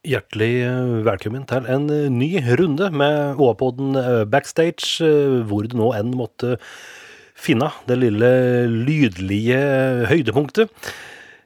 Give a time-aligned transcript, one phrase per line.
[0.00, 5.04] Hjertelig eh, velkommen til en eh, ny runde med OA-podden eh, Backstage,
[5.44, 6.54] hvor du nå enn måtte
[7.36, 8.30] finne det lille
[8.72, 9.58] lydlige
[10.08, 10.72] høydepunktet.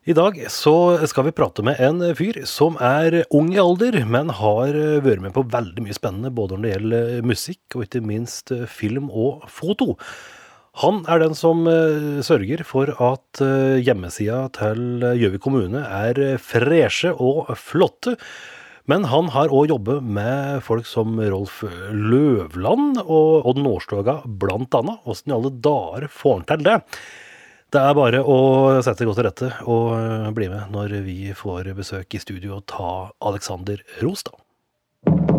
[0.06, 0.76] I dag så
[1.10, 5.34] skal vi prate med en fyr som er ung i alder, men har vært med
[5.34, 9.96] på veldig mye spennende, både når det gjelder musikk og ikke minst film og foto.
[10.82, 17.12] Han er den som eh, sørger for at eh, hjemmesida til Gjøvik kommune er freshe
[17.14, 18.16] og flotte.
[18.90, 25.06] Men han har òg jobbet med folk som Rolf Løvland og Odd Nårstoga, annet.
[25.08, 26.80] Åssen i alle dager får han til det?
[27.74, 28.36] Det er bare å
[28.84, 32.60] sette seg godt til rette og eh, bli med når vi får besøk i studio
[32.60, 32.94] og ta
[33.24, 34.38] Alexander Rostad.
[35.04, 35.33] Backstage.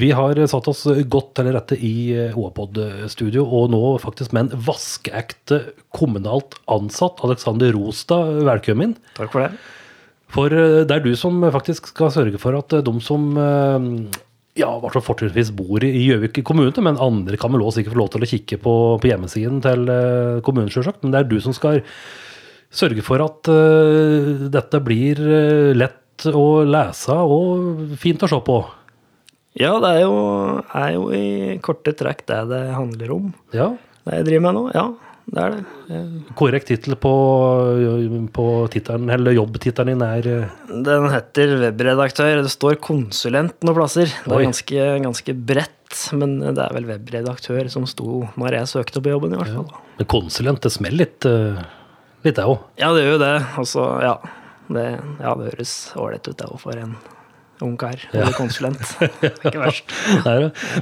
[0.00, 1.94] Vi har satt oss godt til rette i
[2.32, 5.60] OAPod-studio, og nå faktisk med en vaskeekte
[5.92, 8.40] kommunalt ansatt, Alexander Rostad.
[8.48, 8.96] Velkommen.
[9.18, 9.52] Takk for det.
[10.30, 13.88] For eh, det er du som faktisk skal sørge for at eh, de som eh,
[14.58, 18.00] ja, hvert fall fortrinnsvis bor i Gjøvik kommune, men andre kan vel også sikkert få
[18.02, 21.04] lov til å kikke på, på hjemmesiden til eh, kommunen, sjølsagt.
[21.04, 21.80] Men det er du som skal
[22.70, 28.58] sørge for at uh, dette blir eh, lett å lese og fint å se på.
[29.58, 30.16] Ja, det er jo,
[30.78, 33.30] er jo i korte trekk det det handler om.
[33.56, 33.72] Ja,
[34.06, 34.62] Det jeg driver med nå.
[34.76, 34.84] Ja,
[35.30, 35.98] det er det.
[36.38, 37.10] Korrekt tittel på,
[38.34, 40.54] på tittelen, eller jobbtittelen din er eh,
[40.86, 42.40] Den heter webredaktør.
[42.46, 44.10] Det står konsulent noen plasser.
[44.24, 49.02] Det er ganske, ganske bredt, men det er vel webredaktør som sto når jeg søkte
[49.02, 49.70] på jobben, i hvert fall.
[49.98, 51.62] Men konsulent, det smeller litt, eh,
[52.26, 52.62] litt det òg.
[52.80, 53.34] Ja, det gjør jo det.
[53.60, 54.16] Altså, ja.
[54.70, 54.84] Det,
[55.18, 56.94] ja, det høres ålreit ut, det òg, for en
[57.64, 57.98] ung kar.
[58.12, 58.80] Eller konsulent.
[59.46, 59.94] Ikke verst.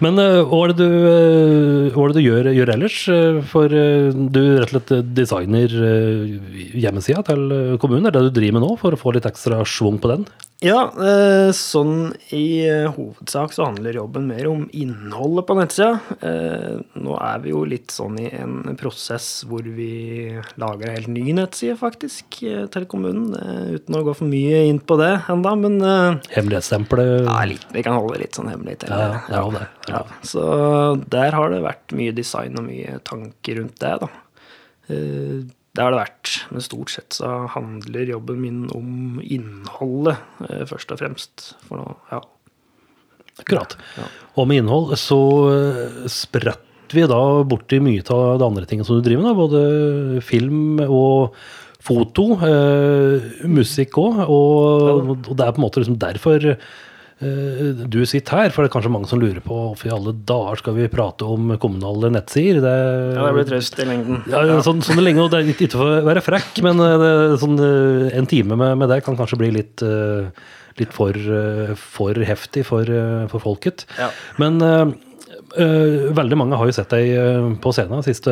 [0.04, 2.98] Men eh, hva er det du, eh, er det du gjør, gjør ellers?
[3.12, 5.72] Eh, For du rett og slett designer
[6.78, 7.48] hjemmesida til
[7.82, 8.08] kommunen.
[8.08, 10.28] Er det det du driver med nå, for å få litt ekstra schwung på den?
[10.58, 16.00] Ja, eh, sånn i eh, hovedsak så handler jobben mer om innholdet på nettsida.
[16.18, 21.12] Eh, nå er vi jo litt sånn i en prosess hvor vi lager en helt
[21.14, 22.40] ny nettside, faktisk,
[22.74, 23.36] til kommunen.
[23.70, 25.78] Uten å gå for mye inn på det enda, men
[26.34, 27.28] Hemmelighetsstempelet?
[27.28, 28.90] ja, litt, vi kan holde litt sånn hemmelig til.
[28.90, 29.92] Ja, ja, ja, det.
[29.92, 30.48] Ja, så
[31.06, 34.10] der har det vært mye design og mye tanker rundt det, da.
[35.76, 40.18] Det har det vært, men stort sett så handler jobben min om innholdet,
[40.48, 41.52] eh, først og fremst.
[41.68, 42.22] For nå, ja.
[43.38, 43.76] Akkurat.
[43.98, 44.08] Ja.
[44.40, 45.20] Og med innhold så
[45.52, 49.38] eh, spretter vi da borti mye av det andre tingene som du driver med, da,
[49.38, 51.36] både film og
[51.84, 54.22] foto, eh, musikk òg.
[54.26, 56.50] Og, og det er på en måte liksom derfor
[57.18, 60.60] du sitter her, for det er kanskje mange som lurer på hvorfor i alle dager
[60.60, 62.60] skal vi prate om kommunale nettsider.
[62.62, 62.74] Det,
[63.16, 64.20] ja, det blir trøst i lengden.
[64.30, 67.10] Ja, sånn, sånn lenge, og det er ikke for å være frekk, men eh, det,
[67.42, 70.30] sånn, eh, en time med, med det kan kanskje bli litt, eh,
[70.78, 73.82] litt for, eh, for heftig for, eh, for folket.
[73.98, 74.12] Ja.
[74.38, 74.94] Men eh,
[75.58, 78.30] eh, veldig mange har jo sett deg uh, på scenen de siste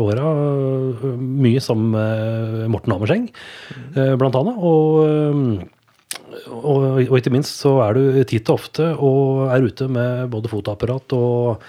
[0.00, 0.26] åra.
[0.26, 3.30] Uh, mye som eh, Morten Hammerseng,
[3.94, 4.58] eh, blant annet.
[4.58, 5.70] Og, eh,
[6.50, 10.52] og, og ikke minst så er du titt og ofte og er ute med både
[10.52, 11.66] fotoapparat og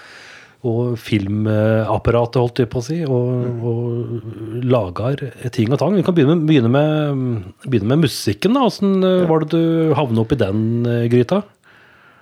[0.66, 5.94] og filmapparatet, holdt jeg på å si, og, og lager ting og tang.
[5.94, 8.56] Vi kan begynne med, begynne med, begynne med musikken.
[8.56, 8.64] da.
[8.66, 9.28] Åssen ja.
[9.30, 11.44] var det du havnet opp i den eh, gryta?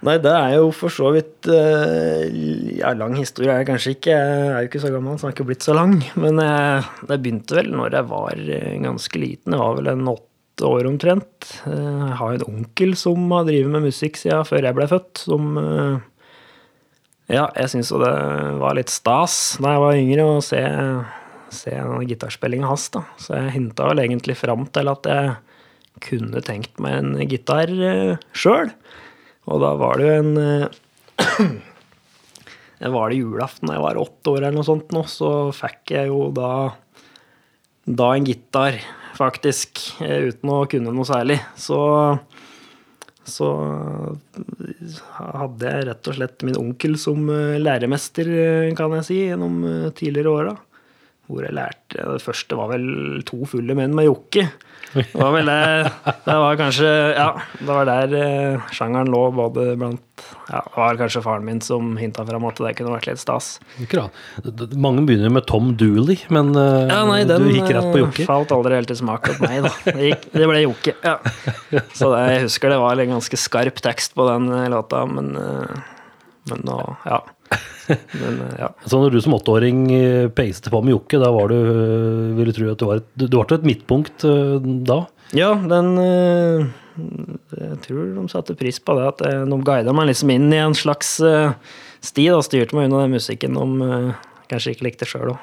[0.05, 2.27] Nei, det er jo for så vidt eh,
[2.77, 4.13] Ja, lang historie er det kanskje ikke.
[4.13, 5.97] Jeg er jo ikke så gammel, så den har ikke blitt så lang.
[6.21, 9.57] Men eh, det begynte vel når jeg var eh, ganske liten.
[9.57, 11.49] Jeg var vel en åtte år omtrent.
[11.67, 15.25] Eh, Jeg har en onkel som har drevet med musikk siden før jeg ble født.
[15.27, 15.97] Som eh,
[17.33, 18.13] Ja, jeg syns jo det
[18.61, 20.61] var litt stas da jeg var yngre å se,
[21.51, 21.73] se
[22.11, 23.07] gitarspillinga hans, da.
[23.17, 25.35] Så jeg hinta vel egentlig fram til at jeg
[26.05, 28.73] kunne tenkt meg en gitar uh, sjøl.
[29.49, 30.67] Og da var det jo en eh,
[32.85, 35.95] Det var det julaften da jeg var åtte år eller noe sånt nå, så fikk
[35.95, 36.51] jeg jo da
[37.85, 38.77] da en gitar,
[39.17, 41.41] faktisk, eh, uten å kunne noe særlig.
[41.57, 41.79] Så
[43.25, 43.49] så
[45.17, 49.63] hadde jeg rett og slett min onkel som eh, læremester, eh, kan jeg si, gjennom
[49.69, 50.55] eh, tidligere åra.
[51.29, 54.43] Hvor jeg lærte Det første var vel to fulle menn med jokke.
[54.95, 55.91] Det var vel det
[56.27, 60.03] Det var kanskje Ja, det var der eh, sjangeren lå, både blant
[60.51, 63.49] Ja, det var kanskje faren min som hinta fram at det kunne vært litt stas.
[63.81, 67.99] D- Mange begynner med Tom Dooley, men eh, Ja, nei, den du gikk rett på
[68.05, 69.73] eh, den falt aldri helt i smak hos meg, da.
[69.89, 70.95] Det, gikk, det ble jokke.
[71.03, 71.17] Ja.
[71.99, 75.33] Så det, jeg husker det var en ganske skarp tekst på den eh, låta, men,
[75.41, 75.81] eh,
[76.53, 76.79] men nå
[77.09, 77.23] Ja.
[77.89, 78.71] Men, eh, ja.
[78.87, 82.51] Så når du som åtteåring eh, peiste på med jokke, da var du eh, Vil
[82.51, 84.27] du tro at du var et, du var til et midtpunkt
[84.89, 85.01] da?
[85.35, 89.09] Ja, den Jeg tror de satte pris på det.
[89.15, 92.29] At de guida meg liksom inn i en slags sti.
[92.29, 94.15] da, Styrte meg unna den musikken de
[94.51, 95.43] kanskje ikke likte sjøl òg.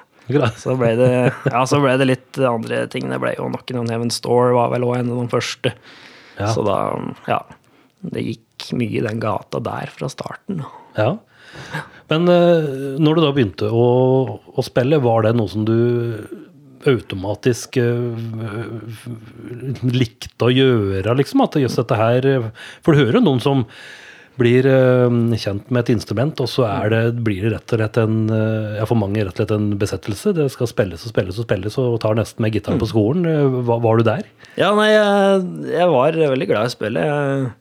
[0.62, 1.10] Så ble, det,
[1.50, 3.10] ja, så ble det litt andre ting.
[3.12, 5.74] Det ble jo nok on Heaven Store var vel òg en av de første.
[6.38, 6.54] Ja.
[6.54, 6.78] Så da,
[7.28, 7.42] ja.
[8.02, 10.64] Det gikk mye i den gata der fra starten.
[10.96, 11.18] Ja.
[12.12, 12.70] Men eh,
[13.00, 13.86] når du da begynte å,
[14.52, 15.78] å spille, var det noe som du
[16.90, 18.16] automatisk uh,
[19.86, 21.44] likte å gjøre, liksom?
[21.46, 22.48] At just dette her eh,
[22.82, 23.66] For du hører jo noen som
[24.42, 28.00] blir uh, kjent med et instrument, og så er det, blir det rett og slett
[28.02, 30.34] en uh, ja, for mange rett og slett en besettelse.
[30.38, 33.28] Det skal spilles og spilles og spilles, og tar nesten med gitar på skolen.
[33.30, 34.26] Eh, Var, var du der?
[34.58, 35.44] Ja, nei, jeg,
[35.76, 37.06] jeg var veldig glad i spillet.
[37.12, 37.61] Jeg, eh,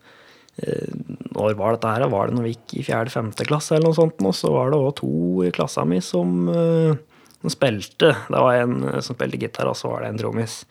[1.31, 2.05] når var dette her?
[2.11, 4.21] Var det når vi gikk i fjerde-femte klasse, eller noe sånt?
[4.21, 5.11] Og så var det òg to
[5.47, 6.95] i klassa mi som, eh,
[7.41, 8.13] som spilte.
[8.27, 10.65] Det var en eh, som spilte gitar, og så var det en trommis.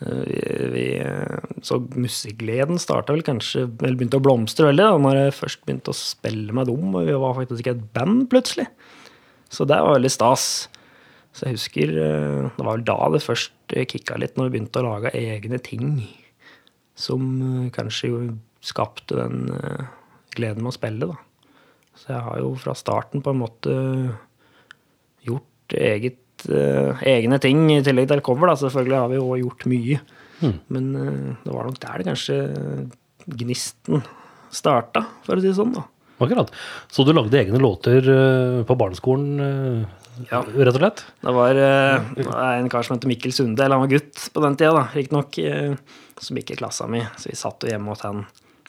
[0.00, 0.40] Eh, Vi,
[0.72, 5.36] vi, eh, så musikkgleden starta vel kanskje Eller begynte å blomstre veldig da når jeg
[5.38, 6.94] først begynte å spille med dem.
[6.94, 8.66] Og vi var faktisk ikke et band plutselig.
[9.48, 10.68] Så det var veldig stas.
[11.36, 14.80] Så jeg husker eh, Det var vel da det først kicka litt, når vi begynte
[14.80, 15.96] å lage egne ting
[16.96, 17.20] som
[17.66, 18.20] eh, kanskje jo
[18.66, 19.86] skapte den eh,
[20.36, 21.16] gleden med å spille, da.
[21.96, 23.72] Så jeg har jo fra starten på en måte
[25.26, 26.18] gjort eget,
[26.50, 28.50] eh, egne ting, i tillegg til cover.
[28.52, 30.00] da, Selvfølgelig har vi jo gjort mye.
[30.68, 32.38] Men eh, det var nok der det kanskje
[33.26, 34.02] gnisten
[34.52, 35.72] starta, for å si det sånn.
[35.74, 35.86] da.
[36.22, 36.50] Akkurat.
[36.92, 38.00] Så du lagde egne låter
[38.64, 39.86] på barneskolen,
[40.30, 40.40] Ja.
[40.40, 41.02] rett og slett?
[41.20, 44.72] Det var en kar som heter Mikkel Sunde, eller han var gutt på den tida,
[44.72, 45.36] da, riktignok,
[46.20, 47.02] som gikk i klassa mi.
[47.20, 48.22] Så vi satt jo hjemme hos han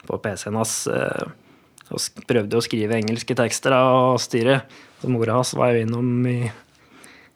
[0.08, 1.28] på PC-en hans eh,
[1.88, 3.82] og prøvde å skrive engelske tekster da,
[4.12, 4.62] og styre.
[5.00, 6.40] Så mora hans var jo innom i,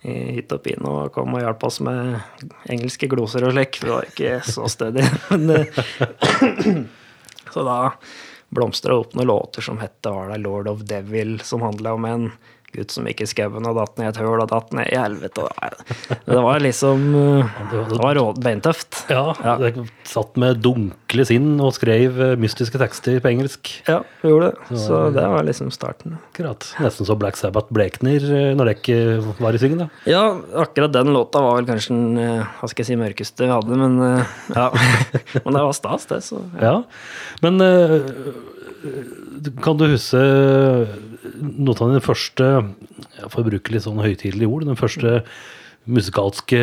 [0.04, 2.18] i hit og pine og kom og hjalp oss med
[2.74, 3.80] engelske gloser og slik.
[3.84, 5.06] Det var ikke så stødig.
[5.32, 6.82] Men, eh,
[7.54, 7.78] så da
[8.52, 12.26] blomstra opp noen låter som het var det Lord of Devil, som handla om en
[12.72, 15.00] gutt som gikk i skauen og datt ned i et høl og datt ned i
[15.00, 15.48] helvete.
[16.28, 19.06] Det var liksom eh, Det var beintøft.
[19.12, 19.72] Ja, Ja.
[20.08, 20.60] satt med
[21.12, 23.70] dunkle sinn og skrev eh, mystiske tekster på engelsk.
[23.88, 24.78] Ja, vi gjorde det.
[24.80, 26.16] Så det var liksom starten.
[26.32, 26.64] Akkurat.
[26.80, 29.00] Nesten så Black Sabbath blekner eh, når det ikke
[29.42, 29.90] var i syngen da.
[30.08, 30.24] Ja,
[30.64, 33.80] akkurat den låta var vel kanskje den eh, hva skal jeg si, mørkeste vi hadde,
[33.82, 34.70] men eh, ja.
[35.44, 36.22] Men det var stas, det.
[36.24, 36.72] Så ja.
[36.72, 36.76] Ja.
[37.44, 37.98] Men eh,
[39.64, 40.22] kan du huske
[41.42, 42.52] noe av den første,
[43.18, 45.24] jeg får bruke litt sånn høytidelige ord, den første
[45.90, 46.60] musikalske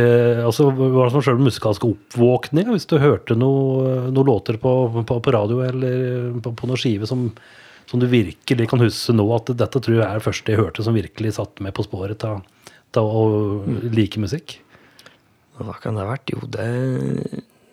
[0.46, 2.74] altså Hva som sjøl musikalske oppvåkninga?
[2.74, 7.08] Hvis du hørte noen noe låter på, på, på radio eller på, på noen skive
[7.10, 7.28] som,
[7.90, 10.86] som du virkelig kan huske nå, at dette tror jeg er det første jeg hørte
[10.86, 12.40] som virkelig satte meg på sporet av
[12.98, 13.26] å
[13.92, 14.58] like musikk?
[15.58, 16.30] Hva kan det ha vært?
[16.30, 16.68] Jo, det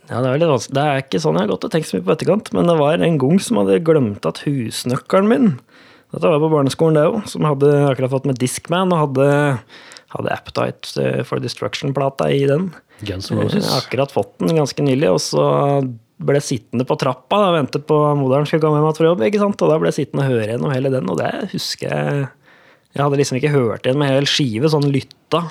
[0.05, 0.75] ja, det er vanskelig.
[0.77, 2.75] Det er ikke sånn jeg har gått og tenkt så mye på etterkant, men det
[2.77, 5.55] var en gang som hadde glemt at husnøkkelen min
[6.13, 9.25] Dette var på barneskolen, det òg, som hadde akkurat fått med Discman og hadde,
[10.17, 12.69] hadde Appetite for Destruction-plata i den.
[13.05, 13.61] Guns N' Roses?
[13.65, 15.45] Jeg har akkurat fått den ganske nylig, og så
[16.25, 19.23] ble sittende på trappa og vente på moderen skulle komme hjem igjen fra jobb.
[19.27, 19.61] ikke sant?
[19.65, 22.27] Og da ble jeg sittende og høre gjennom hele den, og det husker jeg
[22.95, 25.41] Jeg hadde liksom ikke hørt igjen med hel skive, sånn lytta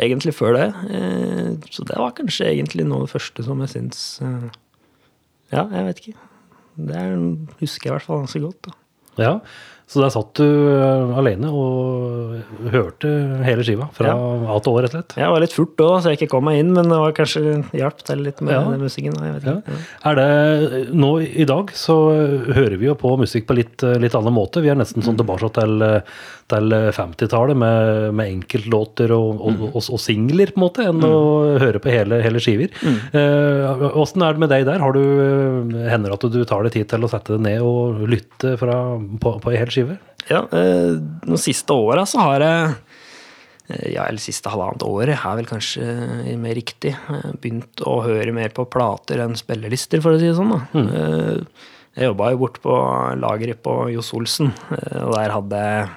[0.00, 0.68] egentlig før det.
[0.96, 4.48] Eh, Så det var kanskje egentlig noe av det første som jeg syns eh,
[5.52, 6.16] Ja, jeg vet ikke.
[6.88, 7.12] Det er,
[7.60, 8.62] husker jeg i hvert fall ganske godt.
[8.70, 8.72] da.
[9.18, 9.32] Ja,
[9.88, 12.34] så der satt du eh, alene og
[12.74, 13.08] hørte
[13.46, 15.14] hele skiva fra A til Å, rett og slett?
[15.16, 17.44] Jeg var litt furt òg, så jeg ikke kom meg inn, men det var kanskje
[17.78, 18.62] hjalp til litt med Ja.
[18.68, 19.16] den musikken.
[19.46, 19.56] Ja.
[20.12, 20.28] Er det,
[20.92, 21.96] nå i dag så
[22.52, 24.60] hører vi jo på musikk på litt, litt annen måte.
[24.64, 25.80] Vi er nesten sånn tilbake til,
[26.50, 31.58] til 50-tallet med, med enkeltlåter og, og, og, og singler, på en måte, enn å
[31.60, 32.72] høre på hele, hele skiver.
[33.12, 34.82] Eh, er det med deg der?
[34.82, 35.02] Har du,
[35.88, 38.80] hender det at du tar deg tid til å sette deg ned og lytte fra,
[39.22, 39.98] på, på en hel skive?
[40.28, 42.68] Ja, eh, de siste åra så har jeg
[43.70, 46.92] eh, ja, eller siste halvannet året er vel kanskje eh, mer riktig.
[46.96, 50.54] eh, Begynt å høre mer på plater enn spillelister, for å si det sånn.
[50.56, 50.62] da.
[50.76, 51.42] Mm.
[51.98, 52.74] Jeg jobba jo bort på
[53.18, 55.88] lageret på Johs Olsen, eh, og der hadde jeg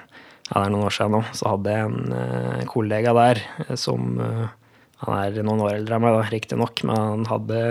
[0.51, 3.77] ja, det er noen år siden nå, så hadde jeg en eh, kollega der eh,
[3.79, 4.49] som eh,
[5.05, 7.61] Han er noen år eldre enn meg, da, riktignok, men han hadde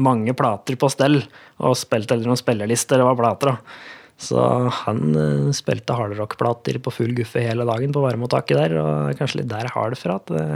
[0.00, 1.18] mange plater på stell.
[1.60, 3.90] Og spilte eller noen spillelister, det var plater, da.
[4.22, 4.38] Så
[4.84, 5.16] han
[5.52, 8.76] spilte hardrock-plater på full guffe hele dagen på varmemottaket der.
[8.80, 10.16] Og kanskje litt der jeg har det fra.
[10.22, 10.46] at det,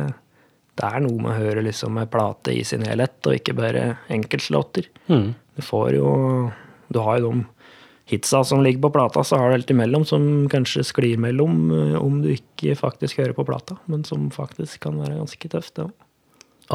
[0.77, 3.85] det er noe med å høre liksom en plate i sin helhet, og ikke bare
[4.13, 4.89] enkeltlåter.
[5.11, 5.35] Mm.
[5.57, 6.09] Du får jo
[6.89, 7.45] Du har jo de
[8.07, 11.97] hitsa som ligger på plata, så har du helt imellom som kanskje sklir mellom eh,
[11.99, 15.89] om du ikke faktisk hører på plata, men som faktisk kan være ganske tøft, det
[15.89, 15.93] òg.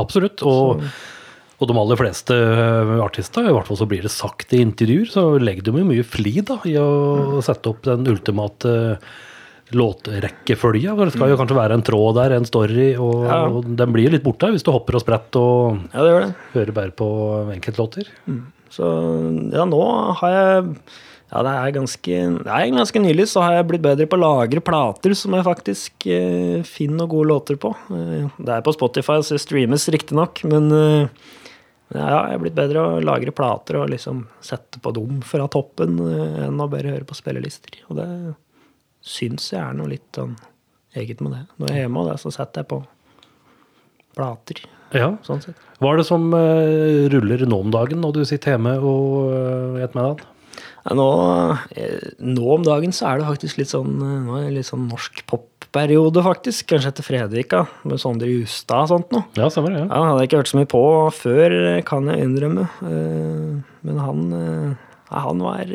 [0.02, 0.44] Absolutt.
[0.48, 0.84] Og,
[1.62, 5.08] og de aller fleste eh, artister, i hvert fall så blir det sagt i intervjuer,
[5.12, 8.76] så legger de jo mye flid da, i å sette opp den ultimate
[9.72, 10.96] låtrekkefølga.
[11.00, 13.38] Det skal jo kanskje være en tråd der, en story, og, Ja.
[13.48, 16.36] og den blir jo litt borte hvis du hopper og spretter og Ja, det det.
[16.56, 17.08] hører bare på
[17.56, 18.10] enkeltlåter.
[18.72, 18.84] Så
[19.54, 19.82] ja, nå
[20.20, 20.76] har jeg
[21.32, 24.24] Ja, det er ganske Det er ganske nylig så har jeg blitt bedre på å
[24.24, 27.72] lagre plater som jeg faktisk eh, finner noen gode låter på.
[27.96, 31.30] Eh, det er på Spotify, så det streames riktignok, men eh,
[31.92, 35.98] ja, jeg er blitt bedre å lagre plater og liksom sette på dem fra toppen
[36.04, 37.80] eh, enn å bare høre på spillelister.
[37.90, 38.10] Og det
[39.04, 40.36] syns jeg er noe litt sånn
[41.00, 41.46] eget med det.
[41.56, 42.82] Når jeg er hjemme, og det, så setter jeg på
[44.16, 44.64] plater.
[44.96, 45.14] Ja.
[45.24, 45.60] Sånn sett.
[45.80, 49.80] Hva er det som eh, ruller nå om dagen når du sitter hjemme og uh,
[49.84, 50.26] et med deg?
[50.86, 51.08] Ja, nå,
[51.78, 54.70] eh, nå om dagen så er det faktisk litt sånn, eh, nå er det litt
[54.70, 56.66] sånn norsk popperiode, faktisk.
[56.72, 59.26] Kanskje etter Fredvika, med Sondre Justad og sånt noe.
[59.38, 59.84] Ja, stemmer det.
[59.86, 62.66] Ja, Ja, hadde jeg ikke hørt så mye på før, eh, kan jeg innrømme.
[63.84, 64.78] Men han,
[65.10, 65.66] han var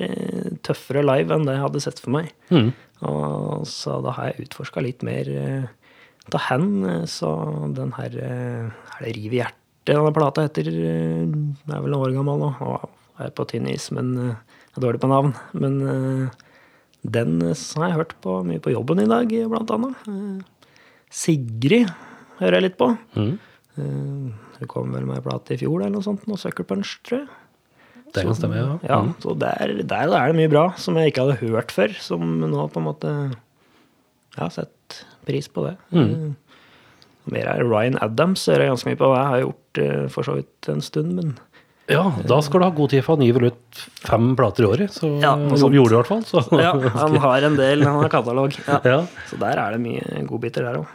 [0.66, 2.32] tøffere live enn det jeg hadde sett for meg.
[2.50, 2.72] Mm.
[3.06, 5.28] Og så da har jeg utforska litt mer
[6.32, 7.06] av han.
[7.06, 7.30] Så
[7.74, 10.64] den her Er det Riv i hjertet denne plata heter?
[10.66, 12.48] Den er vel noen år gammel nå.
[12.60, 12.88] Og
[13.22, 14.36] er på tynn is, men
[14.76, 15.32] jeg er dårlig på navn.
[15.56, 16.28] Men eh,
[17.16, 20.06] den eh, har jeg hørt på mye på jobben i dag, blant annet.
[20.10, 20.76] Eh,
[21.16, 21.90] Sigrid
[22.40, 22.90] hører jeg litt på.
[23.16, 23.34] Mm.
[23.76, 26.24] Hun kom vel med en plate i fjor eller noe sånt.
[26.28, 27.28] Noe Sucker Punch, tror jeg.
[28.14, 28.74] Det kan stemme, ja.
[28.86, 29.14] Ja, Mm.
[29.20, 32.68] så der, der er det mye bra som jeg ikke hadde hørt før, som nå
[32.72, 33.10] på en måte
[34.36, 35.74] Jeg har sett pris på det.
[35.92, 36.34] Mm.
[37.32, 39.10] Mer er Ryan Adams hører jeg ganske mye på.
[39.16, 39.80] Jeg har gjort
[40.14, 41.34] for så vidt en stund, men
[41.88, 44.66] Ja, da skal du ha god tid, for han gir vel ut fem plater i
[44.72, 44.90] året.
[44.96, 46.24] Så Ja, som gjorde i hvert fall.
[46.26, 46.42] Så.
[46.64, 48.56] ja, han har en del, han har katalog.
[48.66, 48.80] Ja.
[48.92, 49.00] Ja,
[49.30, 50.94] Så der er det mye godbiter der òg.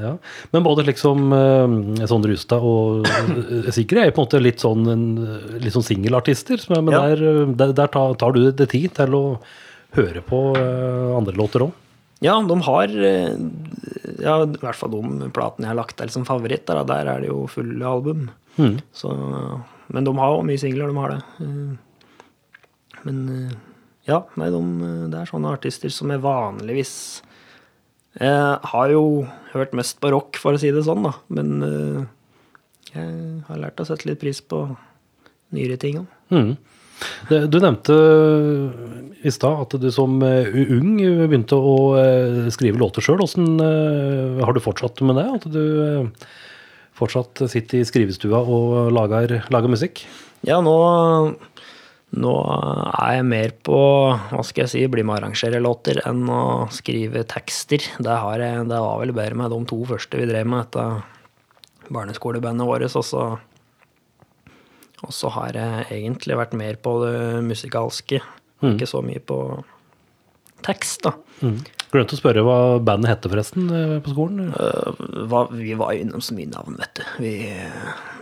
[0.00, 0.14] ja.
[0.52, 4.84] Men både liksom uh, Sondre Justad og uh, Sigrid er på en måte litt sånn,
[5.60, 6.60] litt sånn singelartister.
[6.68, 7.02] er- Men Ja.
[7.08, 9.24] der, eh, der, der tar, du det tid til å
[9.96, 11.72] høre på eh, andre låter òg.
[12.20, 13.32] Ja, de har eh,
[14.20, 16.84] ja, I hvert fall de platene jeg har lagt til som favoritter.
[16.84, 18.28] Der er det jo fulle album.
[18.60, 18.78] Mm.
[18.92, 19.12] Så,
[19.90, 21.20] men de har jo mye singler, de har det.
[21.44, 21.72] Eh,
[23.06, 23.52] Men eh,
[24.08, 24.60] ja, nei, de,
[25.12, 26.92] det er sånne artister som jeg vanligvis
[28.20, 29.04] Jeg har jo
[29.52, 31.12] hørt mest på rock, for å si det sånn, da.
[31.32, 32.00] Men eh,
[32.90, 34.64] jeg har lært å sette litt pris på
[35.54, 36.08] nyere ting òg.
[36.34, 36.52] Mm.
[37.50, 37.94] Du nevnte
[39.24, 43.22] i stad at du som eh, ung begynte å eh, skrive låter sjøl.
[43.24, 45.26] Har du fortsatt med det?
[45.38, 46.28] At du eh,
[47.00, 50.04] fortsatt sitter i skrivestua og lager, lager musikk?
[50.46, 50.74] Ja, nå,
[52.16, 53.78] nå er jeg mer på
[54.30, 56.42] hva skal jeg si, bli med å arrangere låter enn å
[56.72, 57.84] skrive tekster.
[57.98, 61.90] Det, har jeg, det var vel bedre med de to første vi drev med, dette
[61.90, 62.86] barneskolebandet vårt.
[62.88, 63.24] Og så,
[65.00, 68.22] og så har jeg egentlig vært mer på det musikalske.
[68.60, 69.38] Ikke så mye på
[70.66, 71.14] tekst, da.
[71.40, 71.60] Mm.
[71.90, 74.52] Glemte å spørre hva bandet hette forresten eh, på skolen?
[74.54, 77.04] Uh, hva, vi var jo innom så mye navn, vet du.
[77.24, 77.34] Vi,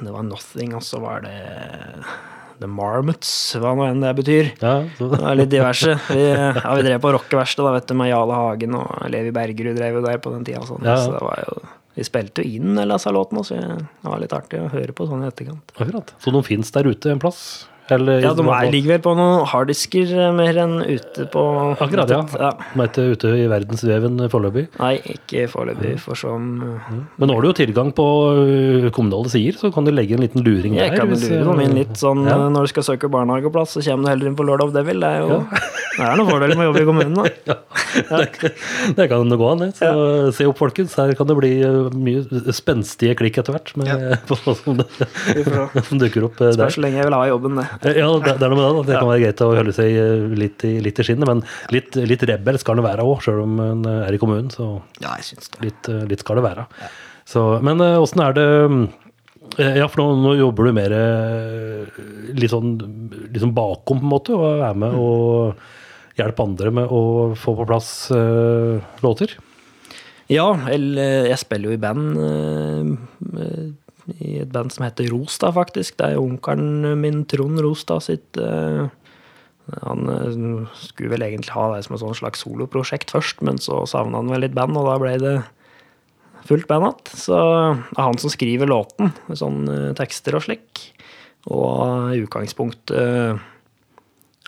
[0.01, 1.37] det var Nothing, og så var det
[2.59, 4.51] The Marmots, hva nå enn det betyr.
[4.63, 5.95] Ja, Det var litt diverse.
[6.09, 9.79] Vi, ja, vi drev på rockeverkstedet da, vet du, med Jale Hagen og Levi Bergerud
[9.79, 10.65] drev jo der på den tida.
[10.67, 10.83] Sånn.
[10.89, 10.97] Ja.
[11.05, 11.61] Så det var jo,
[11.99, 15.07] vi spilte jo inn en av låtene, så det var litt artig å høre på
[15.11, 15.77] sånn i etterkant.
[15.77, 16.15] akkurat.
[16.25, 17.69] Så de fins der ute en plass?
[17.95, 21.45] Eller, Ja, de er, ligger vel på noen harddisker eh, mer enn ute på
[21.79, 22.21] Akkurat, ja.
[22.37, 22.51] ja.
[22.75, 24.67] De er ikke ute i verdensveven foreløpig.
[24.79, 27.01] Nei, ikke foreløpig, for sånn mm.
[27.19, 30.25] Men nå har du jo tilgang på ø, kommunale sider, så kan du legge en
[30.25, 30.91] liten luring der.
[30.91, 32.37] Jeg kan hvis, lure dem inn litt sånn Ja.
[32.37, 35.01] eh, når du skal søke barnehageplass, så kommer du heller inn på Lord of Devil.
[35.05, 35.43] Det er jo
[35.99, 37.57] det er noen fordeler med å jobbe i kommunen, da.
[37.99, 38.51] Det,
[38.95, 39.69] det kan gå an, det.
[39.79, 39.89] Så
[40.37, 40.93] se opp, folkens.
[40.99, 41.51] Her kan det bli
[41.97, 43.91] mye spenstige klikk etter hvert med,
[44.29, 44.87] på som, det,
[45.89, 46.53] som dukker opp der.
[46.55, 47.67] Spørs så lenge jeg vil ha jobben, det.
[47.83, 48.85] Ja, det, det er noe med det.
[48.91, 49.99] Det kan være greit å holde seg
[50.39, 51.43] litt i, litt i skinnet, men
[51.75, 54.51] litt, litt rebel skal det være òg, sjøl om en er i kommunen.
[54.55, 54.71] Så
[55.03, 55.65] Ja, jeg synes det.
[55.69, 56.69] litt, litt skal det være.
[57.29, 58.49] Så, men åssen er det
[59.59, 60.95] Ja, for nå, nå jobber du mer
[62.37, 62.77] litt sånn,
[63.37, 65.61] sånn bakom, på en måte, og er med og
[66.19, 67.03] hjelpe andre med å
[67.39, 69.37] få på plass uh, låter?
[70.29, 72.19] Ja, jeg spiller jo i band.
[72.19, 73.71] Uh,
[74.17, 75.99] I et band som heter Rostad, faktisk.
[75.99, 78.89] Det er jo onkelen min, Trond Rostad, sitt uh,
[79.85, 80.09] Han
[80.81, 84.33] skulle vel egentlig ha det som et sånn slags soloprosjekt først, men så savna han
[84.33, 85.37] vel litt band, og da ble det
[86.49, 87.21] fullt band igjen.
[87.21, 90.89] Så det er han som skriver låten, med sånne tekster og slik.
[91.53, 93.39] Og i utgangspunktet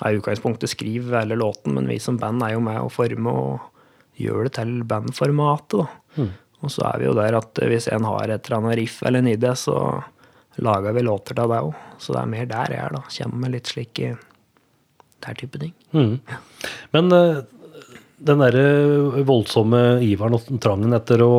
[0.01, 3.35] er i utgangspunktet skriver hele låten, men vi som band er jo med å forme
[3.37, 5.83] og gjøre det til bandformatet.
[5.83, 6.23] da.
[6.23, 6.31] Mm.
[6.61, 9.23] Og så er vi jo der at hvis en har et eller annet riff eller
[9.23, 9.77] en idé, så
[10.61, 11.73] lager vi låter til det òg.
[12.01, 13.03] Så det er mer der jeg er, da.
[13.17, 14.11] Kommer med litt slike
[15.21, 15.73] der type ting.
[15.93, 16.17] Mm.
[16.97, 17.43] Men uh,
[18.21, 21.33] den derre voldsomme iveren og trangen etter å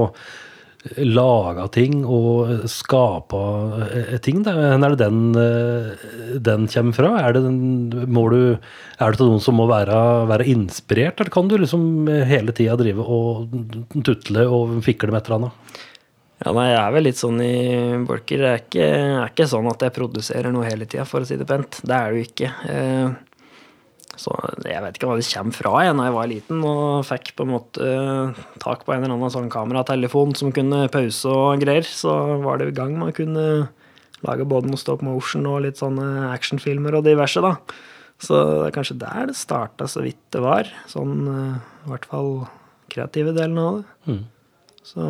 [0.97, 3.41] laga ting og skapa
[3.85, 4.41] eh, ting.
[4.45, 7.11] Hvor er det den, eh, den kommer fra?
[7.21, 7.59] Er det, den,
[8.09, 8.41] må du,
[8.97, 13.05] er det noen som må være, være, inspirert, eller kan du liksom hele tida drive
[13.05, 13.53] og
[14.05, 15.79] tutle og fikle med et eller annet?
[16.41, 17.55] Ja, nei, Jeg er vel litt sånn i
[18.07, 18.41] bolker.
[18.41, 21.38] Det er ikke, er ikke sånn at jeg produserer noe hele tida, for å si
[21.38, 21.83] det pent.
[21.85, 22.50] Det er det jo ikke.
[22.65, 23.11] Eh,
[24.19, 24.33] så
[24.67, 27.45] jeg vet ikke hva det kommer fra jeg da jeg var liten og fikk på
[27.45, 31.87] en måte uh, tak på en eller annen sånn kameratelefon som kunne pause og greier.
[31.87, 32.11] Så
[32.43, 33.45] var det i gang med å kunne
[34.25, 37.55] lage både noe stop motion og litt sånne actionfilmer og diverse, da.
[38.21, 40.67] Så det er kanskje der det starta så vidt det var.
[40.91, 42.33] Sånn uh, i hvert fall
[42.91, 44.11] kreative delen av det.
[44.11, 44.25] Mm.
[44.91, 45.07] Så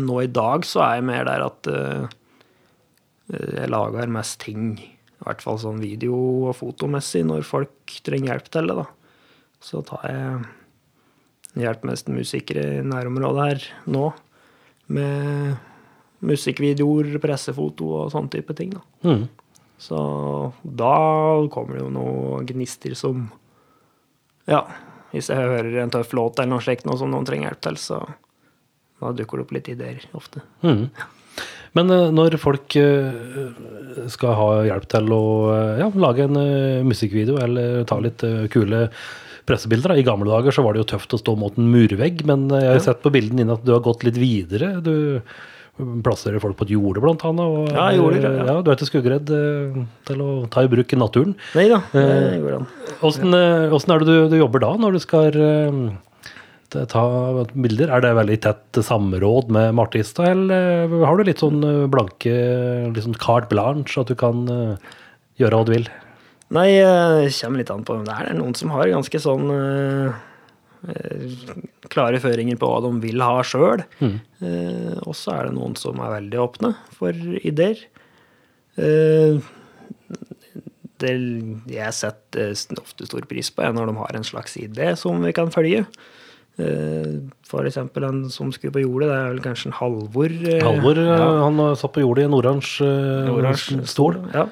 [0.00, 2.08] nå i dag så er jeg mer der at uh,
[3.30, 4.72] jeg lager mest ting
[5.20, 8.76] i hvert fall sånn video- og fotomessig, når folk trenger hjelp til det.
[8.76, 8.86] da.
[9.60, 14.06] Så tar jeg hjelp mest musikere i nærområdet her nå.
[14.88, 15.58] Med
[16.24, 18.70] musikkvideoer, pressefoto og sånne type ting.
[18.70, 18.80] da.
[19.04, 19.28] Mm.
[19.80, 19.98] Så
[20.64, 20.94] da
[21.52, 23.30] kommer det jo noen gnister som
[24.48, 24.64] Ja,
[25.12, 27.76] hvis jeg hører en tøff låt eller noe slikt noe som noen trenger hjelp til,
[27.76, 27.98] så
[29.00, 30.42] da dukker det opp litt ideer ofte.
[30.64, 30.88] Mm.
[31.78, 36.40] Men uh, når folk uh, skal ha hjelp til å uh, ja, lage en
[36.88, 38.88] musikkvideo eller ta litt kule
[39.48, 42.50] pressebilder I gamle dager så var det jo tøft å stå mot en murvegg, men
[42.52, 42.84] jeg har ja.
[42.90, 44.76] sett på bildene dine at du har gått litt videre.
[44.84, 45.24] Du
[46.04, 47.48] plasserer folk på et jorde, blant annet.
[47.48, 48.44] Og, ja, jorder, ja.
[48.50, 49.32] ja, du er ikke skuggeredd
[50.06, 51.34] til å ta i bruk naturen.
[51.56, 52.68] Nei da, det går an.
[53.08, 55.40] Åssen er det du, du, jobber da, når du skal
[56.90, 57.04] ta
[57.52, 57.90] bilder.
[57.90, 62.34] Er det veldig tett samråd med Martista, eller har du litt sånn eh, blanke
[62.90, 64.96] litt sånn carte blanche, at du kan eh,
[65.40, 65.90] gjøre hva du vil?
[66.50, 68.26] Nei, det kommer litt an på hvem det er.
[68.26, 69.52] Det er noen som har ganske sånn
[71.90, 73.84] klare føringer på hva de vil ha sjøl.
[74.00, 74.18] Mm.
[74.44, 77.82] Eh, og så er det noen som er veldig åpne for ideer.
[78.80, 79.40] Eh,
[81.00, 81.14] det
[81.72, 85.32] jeg setter ofte stor pris på, er når de har en slags idé som vi
[85.36, 85.86] kan følge.
[86.60, 87.12] Eh,
[87.48, 90.32] for eksempel en som skulle på jordet, det er vel kanskje en Halvor.
[90.32, 91.28] Eh, Halvor, eh, ja.
[91.44, 94.20] han satt på jordet i en oransje stol.
[94.34, 94.48] Ja.